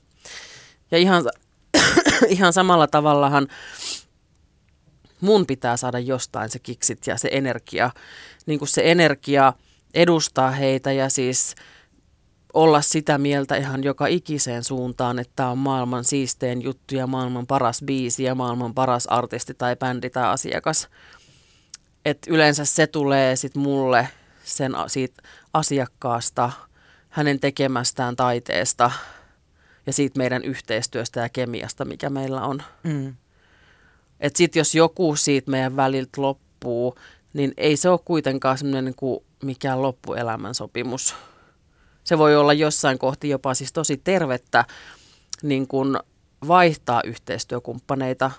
[0.90, 1.24] Ja ihan,
[2.28, 3.48] ihan samalla tavallahan
[5.20, 7.90] mun pitää saada jostain se kiksit ja se energia.
[8.46, 9.52] Niin kuin se energia
[9.94, 11.54] edustaa heitä ja siis
[12.54, 17.46] olla sitä mieltä ihan joka ikiseen suuntaan, että tämä on maailman siisteen juttu ja maailman
[17.46, 20.88] paras biisi ja maailman paras artisti tai bändi tai asiakas.
[22.04, 24.08] Et yleensä se tulee sitten mulle
[24.44, 25.22] sen siitä
[25.54, 26.50] asiakkaasta,
[27.08, 28.90] hänen tekemästään taiteesta–
[29.88, 32.62] ja siitä meidän yhteistyöstä ja kemiasta, mikä meillä on.
[32.82, 33.14] Mm.
[34.20, 36.94] Et sit jos joku siitä meidän väliltä loppuu,
[37.32, 41.14] niin ei se ole kuitenkaan semmoinen niin kuin mikään loppuelämän sopimus.
[42.04, 44.64] Se voi olla jossain kohti jopa siis tosi tervettä
[45.42, 45.96] niin kuin
[46.48, 48.30] vaihtaa yhteistyökumppaneita,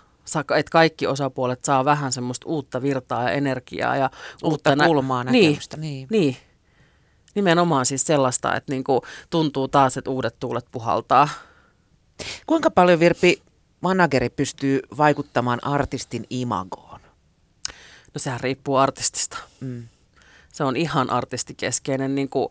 [0.57, 3.95] että kaikki osapuolet saa vähän semmoista uutta virtaa ja energiaa.
[3.95, 4.09] Ja
[4.43, 5.77] uutta, uutta kulmaa nä- näkemystä.
[5.77, 6.21] Niin, niin.
[6.21, 6.37] niin.
[7.36, 11.30] Nimenomaan siis sellaista, että niin kuin tuntuu taas, että uudet tuulet puhaltaa.
[12.47, 13.41] Kuinka paljon Virpi
[13.82, 16.99] manageri pystyy vaikuttamaan artistin imagoon?
[18.13, 19.38] No sehän riippuu artistista.
[19.59, 19.84] Mm.
[20.53, 22.15] Se on ihan artistikeskeinen.
[22.15, 22.49] Niin kuin,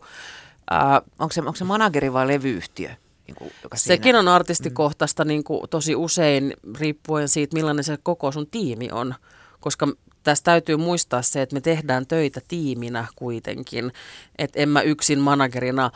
[0.69, 2.89] ää, onko, se, onko se manageri vai levyyhtiö?
[3.27, 4.19] Niin kuin, joka Sekin siinä...
[4.19, 5.27] on artistikohtaista mm.
[5.27, 9.15] niin kuin, tosi usein riippuen siitä, millainen se koko sun tiimi on.
[9.59, 9.87] Koska
[10.29, 13.91] tässä täytyy muistaa se, että me tehdään töitä tiiminä kuitenkin.
[14.37, 15.91] Että en mä yksin managerina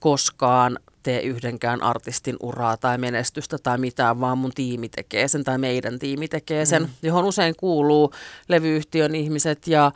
[0.00, 5.58] koskaan tee yhdenkään artistin uraa tai menestystä tai mitään, vaan mun tiimi tekee sen tai
[5.58, 6.88] meidän tiimi tekee sen, mm.
[7.02, 8.12] johon usein kuuluu
[8.48, 9.92] levyyhtiön ihmiset ja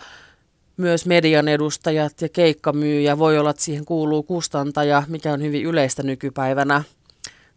[0.76, 3.18] myös median edustajat ja keikkamyyjä.
[3.18, 6.82] Voi olla, että siihen kuuluu kustantaja, mikä on hyvin yleistä nykypäivänä.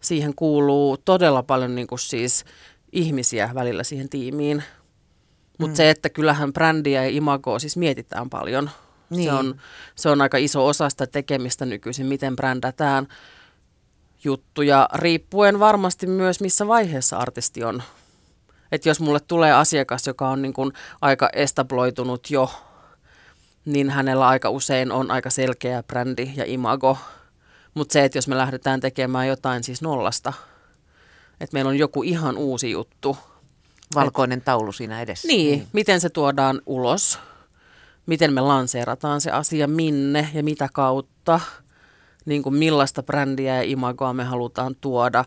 [0.01, 2.45] Siihen kuuluu todella paljon niin kuin siis
[2.91, 4.63] ihmisiä välillä siihen tiimiin.
[5.61, 5.77] Mutta mm.
[5.77, 8.69] se, että kyllähän brändiä ja imagoa siis mietitään paljon.
[9.09, 9.23] Niin.
[9.23, 9.61] Se, on,
[9.95, 13.07] se on aika iso osa sitä tekemistä nykyisin, miten brändätään
[14.23, 17.83] juttuja, riippuen varmasti myös missä vaiheessa artisti on.
[18.71, 22.51] Että jos mulle tulee asiakas, joka on niin kuin aika establoitunut jo,
[23.65, 26.97] niin hänellä aika usein on aika selkeä brändi ja imago.
[27.73, 30.33] Mutta se, että jos me lähdetään tekemään jotain siis nollasta,
[31.39, 33.17] että meillä on joku ihan uusi juttu.
[33.95, 35.27] Valkoinen et, taulu siinä edessä.
[35.27, 37.19] Niin, niin, miten se tuodaan ulos
[38.05, 41.39] miten me lanseerataan se asia, minne ja mitä kautta,
[42.25, 45.25] niin kuin millaista brändiä ja imagoa me halutaan tuoda.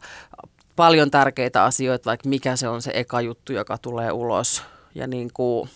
[0.77, 4.63] Paljon tärkeitä asioita, vaikka mikä se on se eka juttu, joka tulee ulos.
[4.95, 5.69] Ja niin kuin,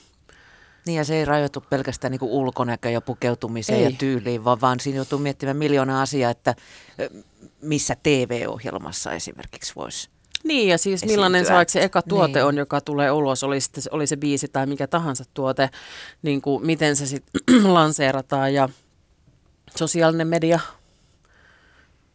[0.87, 3.85] niin ja se ei rajoitu pelkästään niin ulkonäkö ja pukeutumiseen ei.
[3.85, 6.55] ja tyyliin, vaan, vaan siinä joutuu miettimään miljoona asiaa, että
[7.63, 10.11] missä TV-ohjelmassa esimerkiksi voisi
[10.45, 12.45] niin, ja siis millainen se vaikka se eka tuote niin.
[12.45, 15.71] on, joka tulee ulos, oli, sitten, oli se biisi tai mikä tahansa tuote,
[16.23, 18.69] niin kuin miten se sitten lanseerataan ja
[19.77, 20.61] sosiaalinen media.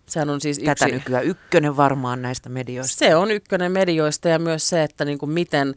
[0.05, 0.97] Sehän on siis Tätä yksi...
[0.97, 2.97] nykyään ykkönen varmaan näistä medioista.
[2.97, 5.75] Se on ykkönen medioista ja myös se, että niin kuin miten,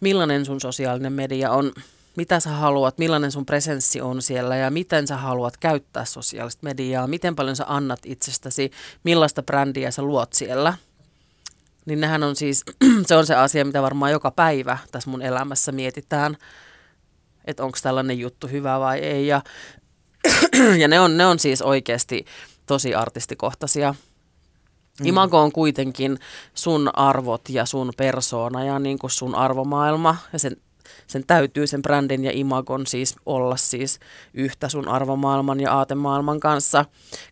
[0.00, 1.72] millainen sun sosiaalinen media on,
[2.16, 7.06] mitä sä haluat, millainen sun presenssi on siellä ja miten sä haluat käyttää sosiaalista mediaa,
[7.06, 8.70] miten paljon sä annat itsestäsi,
[9.04, 10.74] millaista brändiä sä luot siellä–
[11.86, 12.64] niin nehän on siis,
[13.06, 16.36] se on se asia, mitä varmaan joka päivä tässä mun elämässä mietitään,
[17.44, 19.26] että onko tällainen juttu hyvä vai ei.
[19.26, 19.42] Ja,
[20.80, 22.24] ja ne, on, ne on siis oikeasti
[22.66, 23.94] tosi artistikohtaisia.
[25.00, 25.06] Mm.
[25.06, 26.18] Imago on kuitenkin
[26.54, 30.56] sun arvot ja sun persoona ja niin kuin sun arvomaailma ja sen,
[31.06, 34.00] sen täytyy sen brändin ja imagon siis olla siis
[34.34, 36.84] yhtä sun arvomaailman ja aatemaailman kanssa,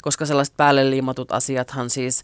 [0.02, 2.22] koska sellaiset päälle liimatut asiathan siis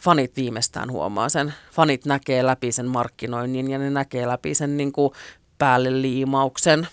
[0.00, 1.54] fanit viimeistään huomaa sen.
[1.72, 5.12] Fanit näkee läpi sen markkinoinnin ja ne näkee läpi sen niin kuin
[5.58, 6.88] päälle liimauksen.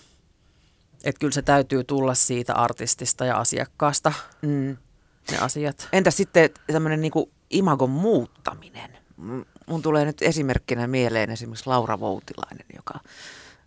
[1.04, 4.76] Että kyllä se täytyy tulla siitä artistista ja asiakkaasta, mm.
[5.30, 5.88] ne asiat.
[5.92, 7.12] Entä sitten tämmöinen niin
[7.50, 8.98] imagon muuttaminen?
[9.66, 13.00] Mun tulee nyt esimerkkinä mieleen esimerkiksi Laura Voutilainen, joka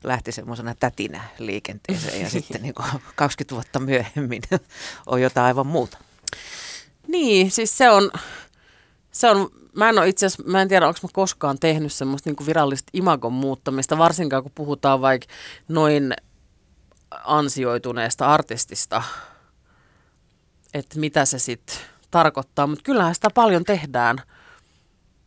[0.04, 2.74] lähti semmoisena tätinä liikenteeseen ja sitten niin
[3.16, 4.42] 20 vuotta myöhemmin
[5.06, 5.98] on jotain aivan muuta.
[7.08, 8.12] Niin, siis se on,
[9.18, 12.48] se on, mä en itse asiassa, mä en tiedä, onko mä koskaan tehnyt semmoista niin
[12.48, 15.28] virallista imagon muuttamista, varsinkaan kun puhutaan vaikka
[15.68, 16.14] noin
[17.24, 19.04] ansioituneesta artistista,
[20.74, 21.76] että mitä se sitten
[22.12, 24.18] tarkoittaa, mutta kyllähän sitä paljon tehdään.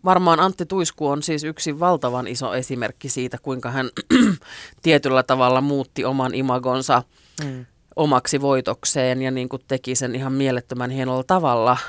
[0.05, 3.91] Varmaan Antti Tuisku on siis yksi valtavan iso esimerkki siitä, kuinka hän
[4.83, 7.03] tietyllä tavalla muutti oman imagonsa
[7.45, 7.67] mm.
[7.97, 11.77] omaksi voitokseen ja niin kuin teki sen ihan mielettömän hienolla tavalla–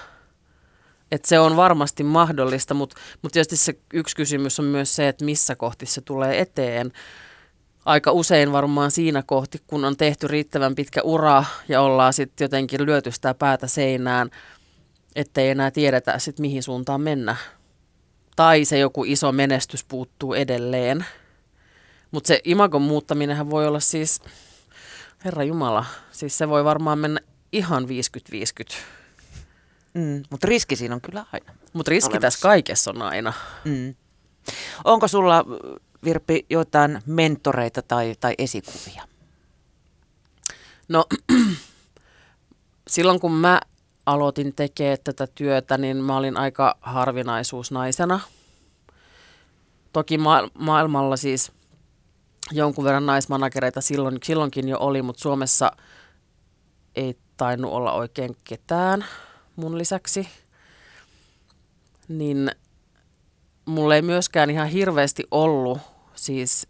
[1.12, 5.26] että se on varmasti mahdollista, mutta, mutta tietysti se yksi kysymys on myös se, että
[5.26, 6.92] missä kohti se tulee eteen.
[7.86, 12.86] Aika usein varmaan siinä kohti, kun on tehty riittävän pitkä ura ja ollaan sitten jotenkin
[12.86, 14.30] lyöty sitä päätä seinään,
[15.16, 17.36] ettei enää tiedetä sitten mihin suuntaan mennä.
[18.36, 21.06] Tai se joku iso menestys puuttuu edelleen.
[22.12, 24.22] Mutta se imagon muuttaminenhan voi olla siis,
[25.26, 27.20] herra Jumala, siis se voi varmaan mennä
[27.52, 28.76] ihan 50-50
[29.94, 31.54] Mm, mutta riski siinä on kyllä aina.
[31.74, 32.22] Mutta riski olemassa.
[32.22, 33.34] tässä kaikessa on aina.
[33.66, 33.96] Mm.
[34.84, 35.46] Onko sulla,
[36.04, 39.08] Virpi, jotain mentoreita tai, tai esikuvia?
[40.88, 41.06] No,
[42.88, 43.62] silloin kun mä
[44.06, 48.20] aloitin tekemään tätä työtä, niin mä olin aika harvinaisuus naisena.
[49.94, 51.52] Toki ma- maailmalla siis
[52.52, 55.72] jonkun verran naismanagereita silloin, silloinkin jo oli, mutta Suomessa
[56.96, 59.06] ei tainnut olla oikein ketään
[59.56, 60.28] mun lisäksi,
[62.08, 62.52] niin
[63.66, 65.78] mulla ei myöskään ihan hirveästi ollut
[66.16, 66.68] siis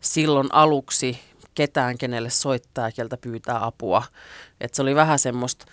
[0.00, 1.18] silloin aluksi
[1.54, 4.02] ketään, kenelle soittaa, keltä pyytää apua.
[4.60, 5.66] Et se oli vähän semmoista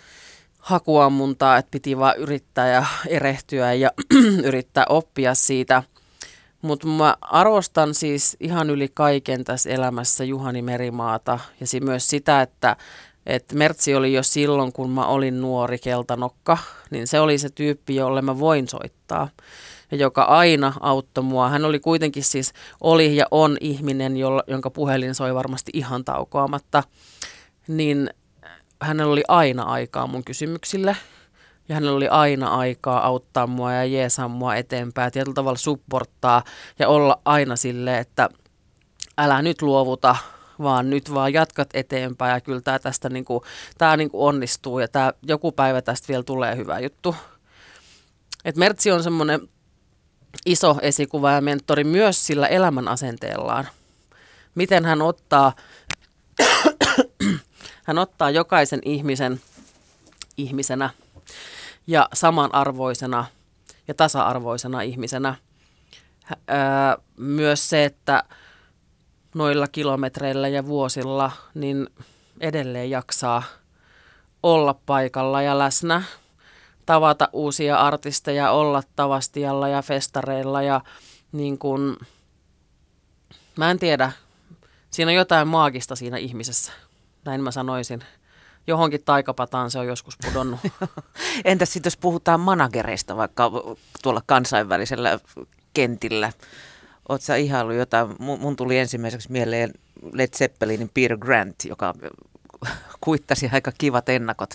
[0.58, 3.90] hakuammuntaa, että piti vaan yrittää ja erehtyä ja
[4.48, 5.82] yrittää oppia siitä.
[6.62, 12.76] Mutta mä arvostan siis ihan yli kaiken tässä elämässä Juhani Merimaata ja myös sitä, että
[13.26, 16.58] et Mertsi oli jo silloin, kun mä olin nuori keltanokka,
[16.90, 19.28] niin se oli se tyyppi, jolle mä voin soittaa.
[19.90, 21.48] Ja joka aina auttoi mua.
[21.48, 26.82] Hän oli kuitenkin siis, oli ja on ihminen, jolla, jonka puhelin soi varmasti ihan taukoamatta.
[27.68, 28.10] Niin
[28.82, 30.96] hänellä oli aina aikaa mun kysymyksille.
[31.68, 36.42] Ja hänellä oli aina aikaa auttaa mua ja jeesaa mua eteenpäin, tietyllä tavalla supporttaa
[36.78, 38.28] ja olla aina silleen, että
[39.18, 40.16] älä nyt luovuta,
[40.62, 43.40] vaan nyt vaan jatkat eteenpäin ja kyllä tämä tästä niin kuin,
[43.78, 47.16] tämä niin kuin onnistuu ja tämä, joku päivä tästä vielä tulee hyvä juttu.
[48.44, 49.48] Et Mertsi on semmoinen
[50.46, 53.68] iso esikuva ja mentori myös sillä elämän asenteellaan.
[54.54, 55.52] Miten hän ottaa,
[57.86, 59.40] hän ottaa jokaisen ihmisen
[60.36, 60.90] ihmisenä
[61.86, 63.24] ja samanarvoisena
[63.88, 65.34] ja tasa-arvoisena ihmisenä.
[67.16, 68.22] Myös se, että
[69.34, 71.86] noilla kilometreillä ja vuosilla, niin
[72.40, 73.42] edelleen jaksaa
[74.42, 76.02] olla paikalla ja läsnä,
[76.86, 80.80] tavata uusia artisteja, olla tavastialla ja festareilla ja
[81.32, 81.96] niin kuin,
[83.56, 84.12] mä en tiedä,
[84.90, 86.72] siinä on jotain maagista siinä ihmisessä.
[87.24, 88.00] näin mä sanoisin.
[88.66, 90.60] Johonkin taikapataan se on joskus pudonnut.
[91.44, 93.50] Entäs sitten jos puhutaan managereista vaikka
[94.02, 95.18] tuolla kansainvälisellä
[95.74, 96.32] kentillä?
[97.08, 98.08] Oletko sä ihailu jotain?
[98.18, 99.70] Mun tuli ensimmäiseksi mieleen
[100.12, 101.94] Led Zeppelinin Peter Grant, joka
[103.00, 104.50] kuittasi aika kivat ennakot.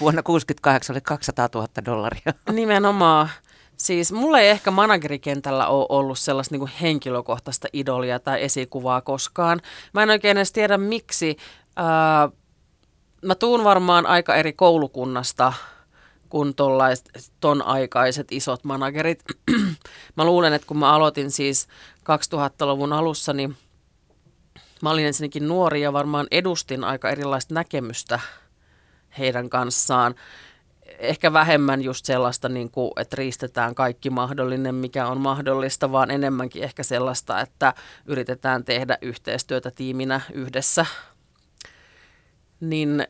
[0.00, 2.34] Vuonna 1968 oli 200 000 dollaria.
[2.52, 3.28] Nimenomaan.
[3.76, 9.60] Siis mulla ei ehkä managerikentällä ole ollut sellaista niin henkilökohtaista idolia tai esikuvaa koskaan.
[9.92, 11.36] Mä en oikein edes tiedä miksi.
[13.22, 15.52] Mä tuun varmaan aika eri koulukunnasta
[16.30, 16.54] kuin
[17.40, 19.24] ton aikaiset isot managerit.
[20.16, 21.68] mä luulen, että kun mä aloitin siis
[21.98, 23.56] 2000-luvun alussa, niin
[24.82, 28.20] mä olin ensinnäkin nuori ja varmaan edustin aika erilaista näkemystä
[29.18, 30.14] heidän kanssaan.
[30.98, 36.62] Ehkä vähemmän just sellaista, niin kuin, että riistetään kaikki mahdollinen, mikä on mahdollista, vaan enemmänkin
[36.62, 37.74] ehkä sellaista, että
[38.06, 40.86] yritetään tehdä yhteistyötä tiiminä yhdessä.
[42.60, 43.06] Niin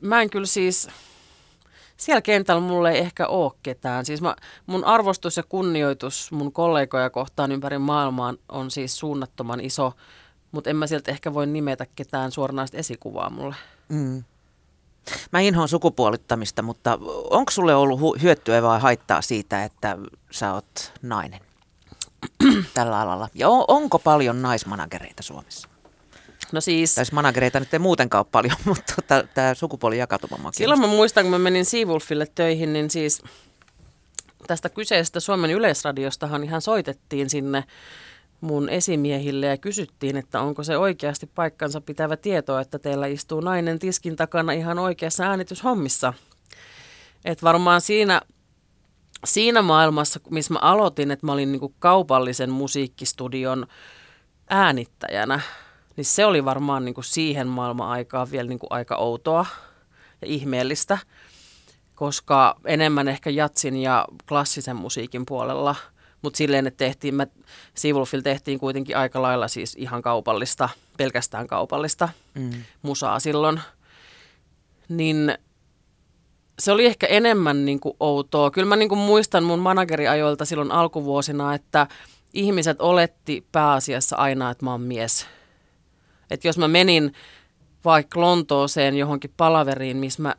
[0.00, 0.88] mä en kyllä siis,
[1.96, 4.04] siellä kentällä mulle ei ehkä ole ketään.
[4.04, 4.36] Siis mä,
[4.66, 9.92] mun arvostus ja kunnioitus mun kollegoja kohtaan ympäri maailmaa on siis suunnattoman iso,
[10.52, 13.54] mutta en mä sieltä ehkä voi nimetä ketään suoranaista esikuvaa mulle.
[13.88, 14.24] Mm.
[15.32, 16.98] Mä inhoan sukupuolittamista, mutta
[17.30, 19.98] onko sulle ollut hyötyä vai haittaa siitä, että
[20.30, 21.40] sä oot nainen
[22.74, 23.28] tällä alalla?
[23.34, 25.68] Ja onko paljon naismanagereita Suomessa?
[26.52, 26.94] No siis...
[26.94, 28.94] Tai managereita nyt ei muutenkaan ole paljon, mutta
[29.34, 33.22] tämä sukupuoli jakautuma Silloin mä muistan, kun mä menin Seawolfille töihin, niin siis
[34.46, 37.64] tästä kyseisestä Suomen yleisradiostahan ihan soitettiin sinne
[38.40, 43.78] mun esimiehille ja kysyttiin, että onko se oikeasti paikkansa pitävä tieto, että teillä istuu nainen
[43.78, 46.12] tiskin takana ihan oikeassa äänityshommissa.
[47.24, 48.20] Et varmaan siinä,
[49.24, 53.66] siinä maailmassa, missä mä aloitin, että mä olin niinku kaupallisen musiikkistudion
[54.50, 55.40] äänittäjänä,
[55.96, 59.46] niin se oli varmaan niinku siihen maailman aikaan vielä niinku aika outoa
[60.22, 60.98] ja ihmeellistä,
[61.94, 65.76] koska enemmän ehkä jatsin ja klassisen musiikin puolella–
[66.24, 67.28] mutta silleen, että tehtiin, me
[67.74, 72.50] Sivulfil tehtiin kuitenkin aika lailla siis ihan kaupallista, pelkästään kaupallista mm.
[72.82, 73.60] musaa silloin.
[74.88, 75.38] Niin
[76.58, 78.50] se oli ehkä enemmän niin kuin outoa.
[78.50, 81.86] Kyllä mä niin kuin muistan mun manageriajoilta silloin alkuvuosina, että
[82.32, 85.26] ihmiset oletti pääasiassa aina, että mä oon mies.
[86.34, 87.12] Että jos mä menin
[87.84, 90.34] vaikka Lontooseen johonkin palaveriin, missä mä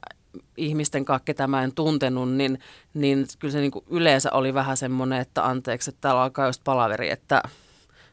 [0.57, 2.59] ihmisten kanssa, ketä mä en tuntenut, niin,
[2.93, 6.63] niin kyllä se niin kuin yleensä oli vähän semmoinen, että anteeksi, että täällä alkaa just
[6.63, 7.43] palaveri, että,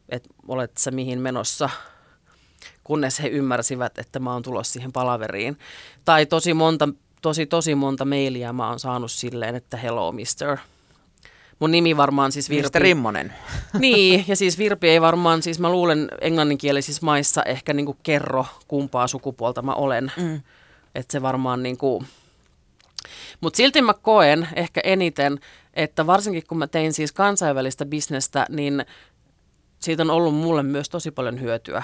[0.09, 1.71] että olet sä mihin menossa,
[2.85, 5.59] kunnes he ymmärsivät, että mä oon tulossa siihen palaveriin.
[6.05, 6.89] Tai tosi monta,
[7.23, 10.59] tosi tosi monta mailia mä oon saanut silleen, että hello mister.
[11.63, 12.79] Mun nimi varmaan siis Virpi.
[12.79, 12.83] Mr.
[12.83, 13.33] Rimmonen.
[13.79, 19.07] Niin, ja siis Virpi ei varmaan, siis mä luulen englanninkielisissä maissa ehkä niinku kerro, kumpaa
[19.07, 20.13] sukupuolta mä olen.
[20.17, 20.41] Mm.
[20.95, 22.07] Että se varmaan niin kuin...
[23.41, 25.41] Mutta silti mä koen ehkä eniten,
[25.75, 28.85] että varsinkin kun mä tein siis kansainvälistä bisnestä, niin
[29.81, 31.83] siitä on ollut mulle myös tosi paljon hyötyä.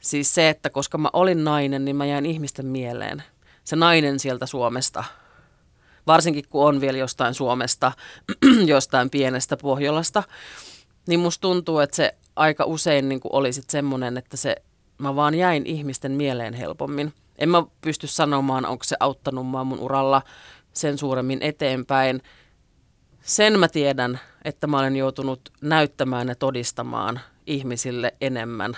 [0.00, 3.22] Siis se, että koska mä olin nainen, niin mä jäin ihmisten mieleen.
[3.64, 5.04] Se nainen sieltä Suomesta,
[6.06, 7.92] varsinkin kun on vielä jostain Suomesta,
[8.66, 10.22] jostain pienestä Pohjolasta,
[11.06, 14.56] niin musta tuntuu, että se aika usein niin oli sitten semmoinen, että se,
[14.98, 19.80] mä vaan jäin ihmisten mieleen helpommin en mä pysty sanomaan, onko se auttanut mua mun
[19.80, 20.22] uralla
[20.72, 22.22] sen suuremmin eteenpäin.
[23.20, 28.76] Sen mä tiedän, että mä olen joutunut näyttämään ja todistamaan ihmisille enemmän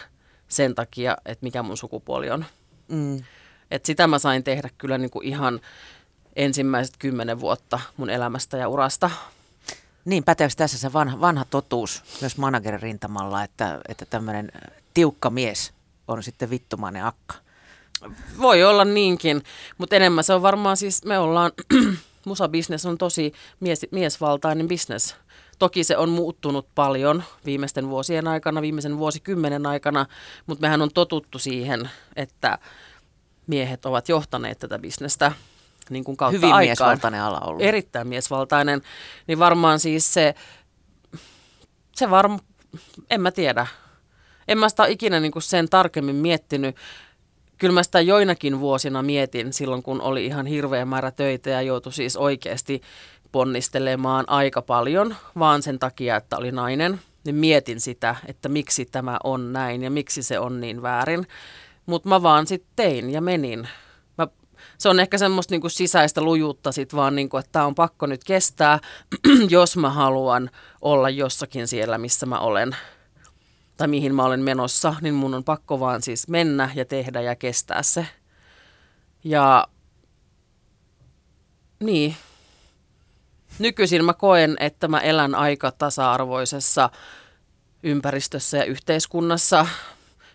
[0.48, 2.44] sen takia, että mikä mun sukupuoli on.
[2.88, 3.22] Mm.
[3.70, 5.60] Et sitä mä sain tehdä kyllä niin kuin ihan
[6.36, 9.10] ensimmäiset kymmenen vuotta mun elämästä ja urasta.
[10.04, 14.52] Niin, päteekö tässä se vanha, vanha totuus myös managerin rintamalla, että, että tämmöinen
[14.94, 15.72] tiukka mies
[16.08, 17.34] on sitten vittumainen akka?
[18.40, 19.42] Voi olla niinkin,
[19.78, 21.52] mutta enemmän se on varmaan siis, me ollaan,
[22.26, 25.16] musabisnes on tosi mies, miesvaltainen bisnes.
[25.58, 30.06] Toki se on muuttunut paljon viimeisten vuosien aikana, viimeisen vuosikymmenen aikana,
[30.46, 32.58] mutta mehän on totuttu siihen, että
[33.46, 35.32] miehet ovat johtaneet tätä bisnestä
[35.90, 36.66] niin kuin kautta Hyvin aikaan.
[36.66, 37.62] miesvaltainen ala ollut.
[37.62, 38.82] Erittäin miesvaltainen.
[39.26, 40.34] Niin varmaan siis se,
[41.96, 42.40] se varmaan,
[43.10, 43.66] en mä tiedä.
[44.48, 46.76] En mä sitä ikinä niin kuin sen tarkemmin miettinyt
[47.58, 51.92] kyllä mä sitä joinakin vuosina mietin silloin, kun oli ihan hirveä määrä töitä ja joutui
[51.92, 52.80] siis oikeasti
[53.32, 57.00] ponnistelemaan aika paljon, vaan sen takia, että oli nainen.
[57.24, 61.26] Niin mietin sitä, että miksi tämä on näin ja miksi se on niin väärin.
[61.86, 63.68] Mutta mä vaan sitten tein ja menin.
[64.78, 68.24] Se on ehkä semmoista niinku sisäistä lujuutta sit vaan, niinku, että tämä on pakko nyt
[68.24, 68.78] kestää,
[69.48, 70.50] jos mä haluan
[70.82, 72.76] olla jossakin siellä, missä mä olen.
[73.76, 77.36] tai mihin mä olen menossa, niin mun on pakko vaan siis mennä ja tehdä ja
[77.36, 78.06] kestää se.
[79.24, 79.66] Ja
[81.80, 82.16] niin,
[83.58, 86.90] nykyisin mä koen, että mä elän aika tasa-arvoisessa
[87.82, 89.66] ympäristössä ja yhteiskunnassa.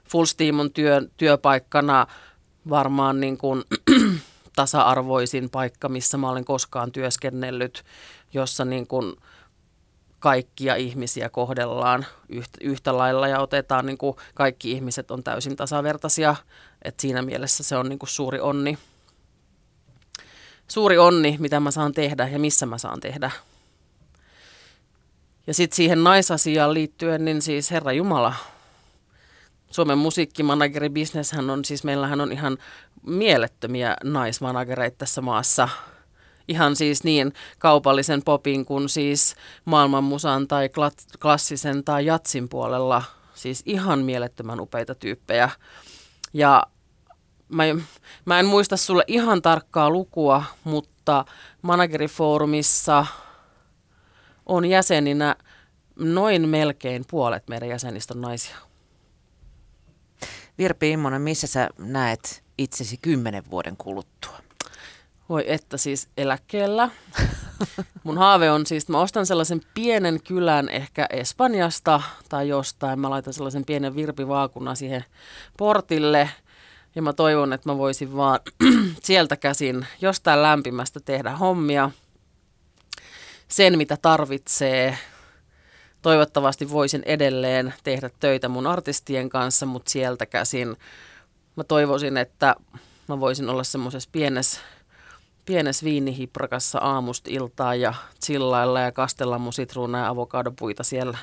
[0.10, 2.08] Full Steam on työ, työpaikkana
[2.70, 3.64] varmaan niin kuin
[4.62, 7.84] tasa-arvoisin paikka, missä mä olen koskaan työskennellyt,
[8.34, 9.16] jossa niin kuin
[10.20, 16.36] kaikkia ihmisiä kohdellaan yhtä, yhtä lailla ja otetaan niin kuin kaikki ihmiset on täysin tasavertaisia.
[16.82, 18.78] Et siinä mielessä se on niin kuin suuri onni.
[20.68, 23.32] Suuri onni, mitä mä saan tehdä ja missä mä saan tehdä.
[25.48, 28.34] Ja sitten siihen naisasiaan liittyen, niin siis Herra Jumala,
[29.72, 32.58] Suomen musiikkimanageri-bisneshän on, siis meillähän on ihan
[33.06, 35.70] mielettömiä naismanagereita tässä maassa.
[36.48, 40.70] Ihan siis niin kaupallisen popin kuin siis maailmanmusan tai
[41.22, 43.04] klassisen tai jatsin puolella.
[43.34, 45.50] Siis ihan mielettömän upeita tyyppejä.
[46.34, 46.64] Ja
[47.50, 47.64] mä,
[48.26, 51.26] mä en muista sulle ihan tarkkaa lukua, mutta
[51.62, 53.06] managerifoorumissa
[54.46, 55.36] on jäseninä
[55.96, 58.71] noin melkein puolet meidän jäsenistä on naisia.
[60.62, 64.38] Virpi Immonen, missä sä näet itsesi kymmenen vuoden kuluttua?
[65.30, 66.90] Voi että siis eläkkeellä.
[68.04, 73.00] Mun haave on siis, että mä ostan sellaisen pienen kylän ehkä Espanjasta tai jostain.
[73.00, 75.06] Mä laitan sellaisen pienen virpivaakunnan siihen
[75.58, 76.30] portille.
[76.96, 78.40] Ja mä toivon, että mä voisin vaan
[79.04, 81.92] sieltä käsin jostain lämpimästä tehdä hommia.
[83.48, 84.98] Sen, mitä tarvitsee.
[86.02, 90.76] Toivottavasti voisin edelleen tehdä töitä mun artistien kanssa, mutta sieltä käsin
[91.56, 92.56] mä toivoisin, että
[93.08, 94.60] mä voisin olla semmoisessa pienessä
[95.46, 97.94] pienes viinihiprakassa aamusta iltaa ja
[98.26, 101.18] chillailla ja kastella mun sitruuna ja avokadopuita siellä.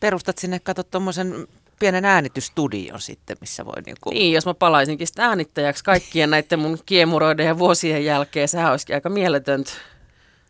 [0.00, 1.48] Perustat sinne, kato tuommoisen
[1.78, 4.10] pienen äänitystudion sitten, missä voi niinku...
[4.10, 8.94] Niin, jos mä palaisinkin sitä äänittäjäksi kaikkien näiden mun kiemuroiden ja vuosien jälkeen, sehän olisikin
[8.96, 9.70] aika mieletöntä.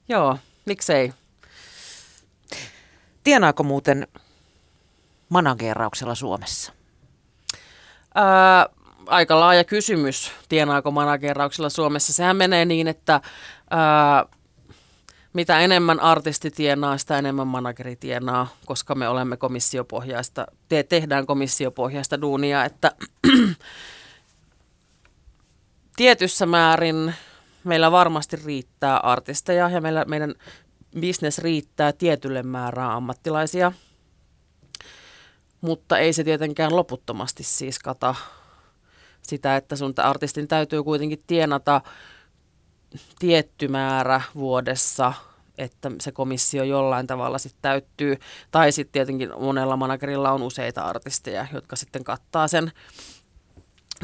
[0.09, 1.13] Joo, miksei.
[3.25, 4.07] Tienaako muuten
[5.29, 6.73] managerauksella Suomessa?
[8.15, 8.67] Ää,
[9.07, 12.13] aika laaja kysymys, tienaako managerauksella Suomessa.
[12.13, 13.21] Sehän menee niin, että
[13.71, 14.25] ää,
[15.33, 22.21] mitä enemmän artisti tienaa, sitä enemmän manageri tienaa, koska me olemme komissiopohjaista, te, tehdään komissiopohjaista
[22.21, 22.93] duunia, että
[25.97, 27.15] tietyssä määrin
[27.65, 30.35] meillä varmasti riittää artisteja ja meillä, meidän
[31.01, 33.73] business riittää tietylle määrää ammattilaisia,
[35.61, 38.15] mutta ei se tietenkään loputtomasti siis kata
[39.23, 41.81] sitä, että sun artistin täytyy kuitenkin tienata
[43.19, 45.13] tietty määrä vuodessa,
[45.59, 48.17] että se komissio jollain tavalla sitten täyttyy.
[48.51, 52.73] Tai sitten tietenkin monella managerilla on useita artisteja, jotka sitten kattaa sen.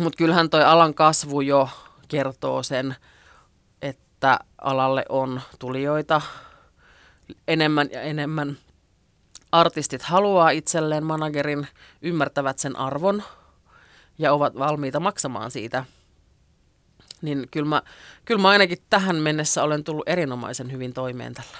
[0.00, 1.68] Mutta kyllähän toi alan kasvu jo
[2.08, 2.96] kertoo sen,
[3.82, 6.20] että alalle on tulijoita
[7.48, 8.56] enemmän ja enemmän.
[9.52, 11.66] Artistit haluaa itselleen managerin,
[12.02, 13.22] ymmärtävät sen arvon
[14.18, 15.84] ja ovat valmiita maksamaan siitä.
[17.22, 17.82] Niin kyllä mä,
[18.24, 21.58] kyllä mä ainakin tähän mennessä olen tullut erinomaisen hyvin toimeen tällä.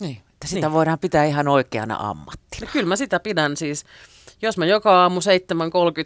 [0.00, 0.72] Niin, että sitä niin.
[0.72, 2.66] voidaan pitää ihan oikeana ammattina.
[2.66, 3.84] No, kyllä mä sitä pidän siis.
[4.42, 5.24] Jos mä joka aamu 7.30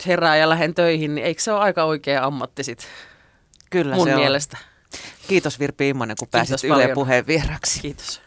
[0.06, 2.88] herää ja lähden töihin, niin eikö se ole aika oikea ammatti sit?
[3.70, 4.56] Kyllä Mun se mielestä.
[4.60, 4.75] On.
[5.28, 7.80] Kiitos Virpi Immonen, kun Kiitos pääsit Yle Puheen vieraksi.
[7.80, 8.25] Kiitos.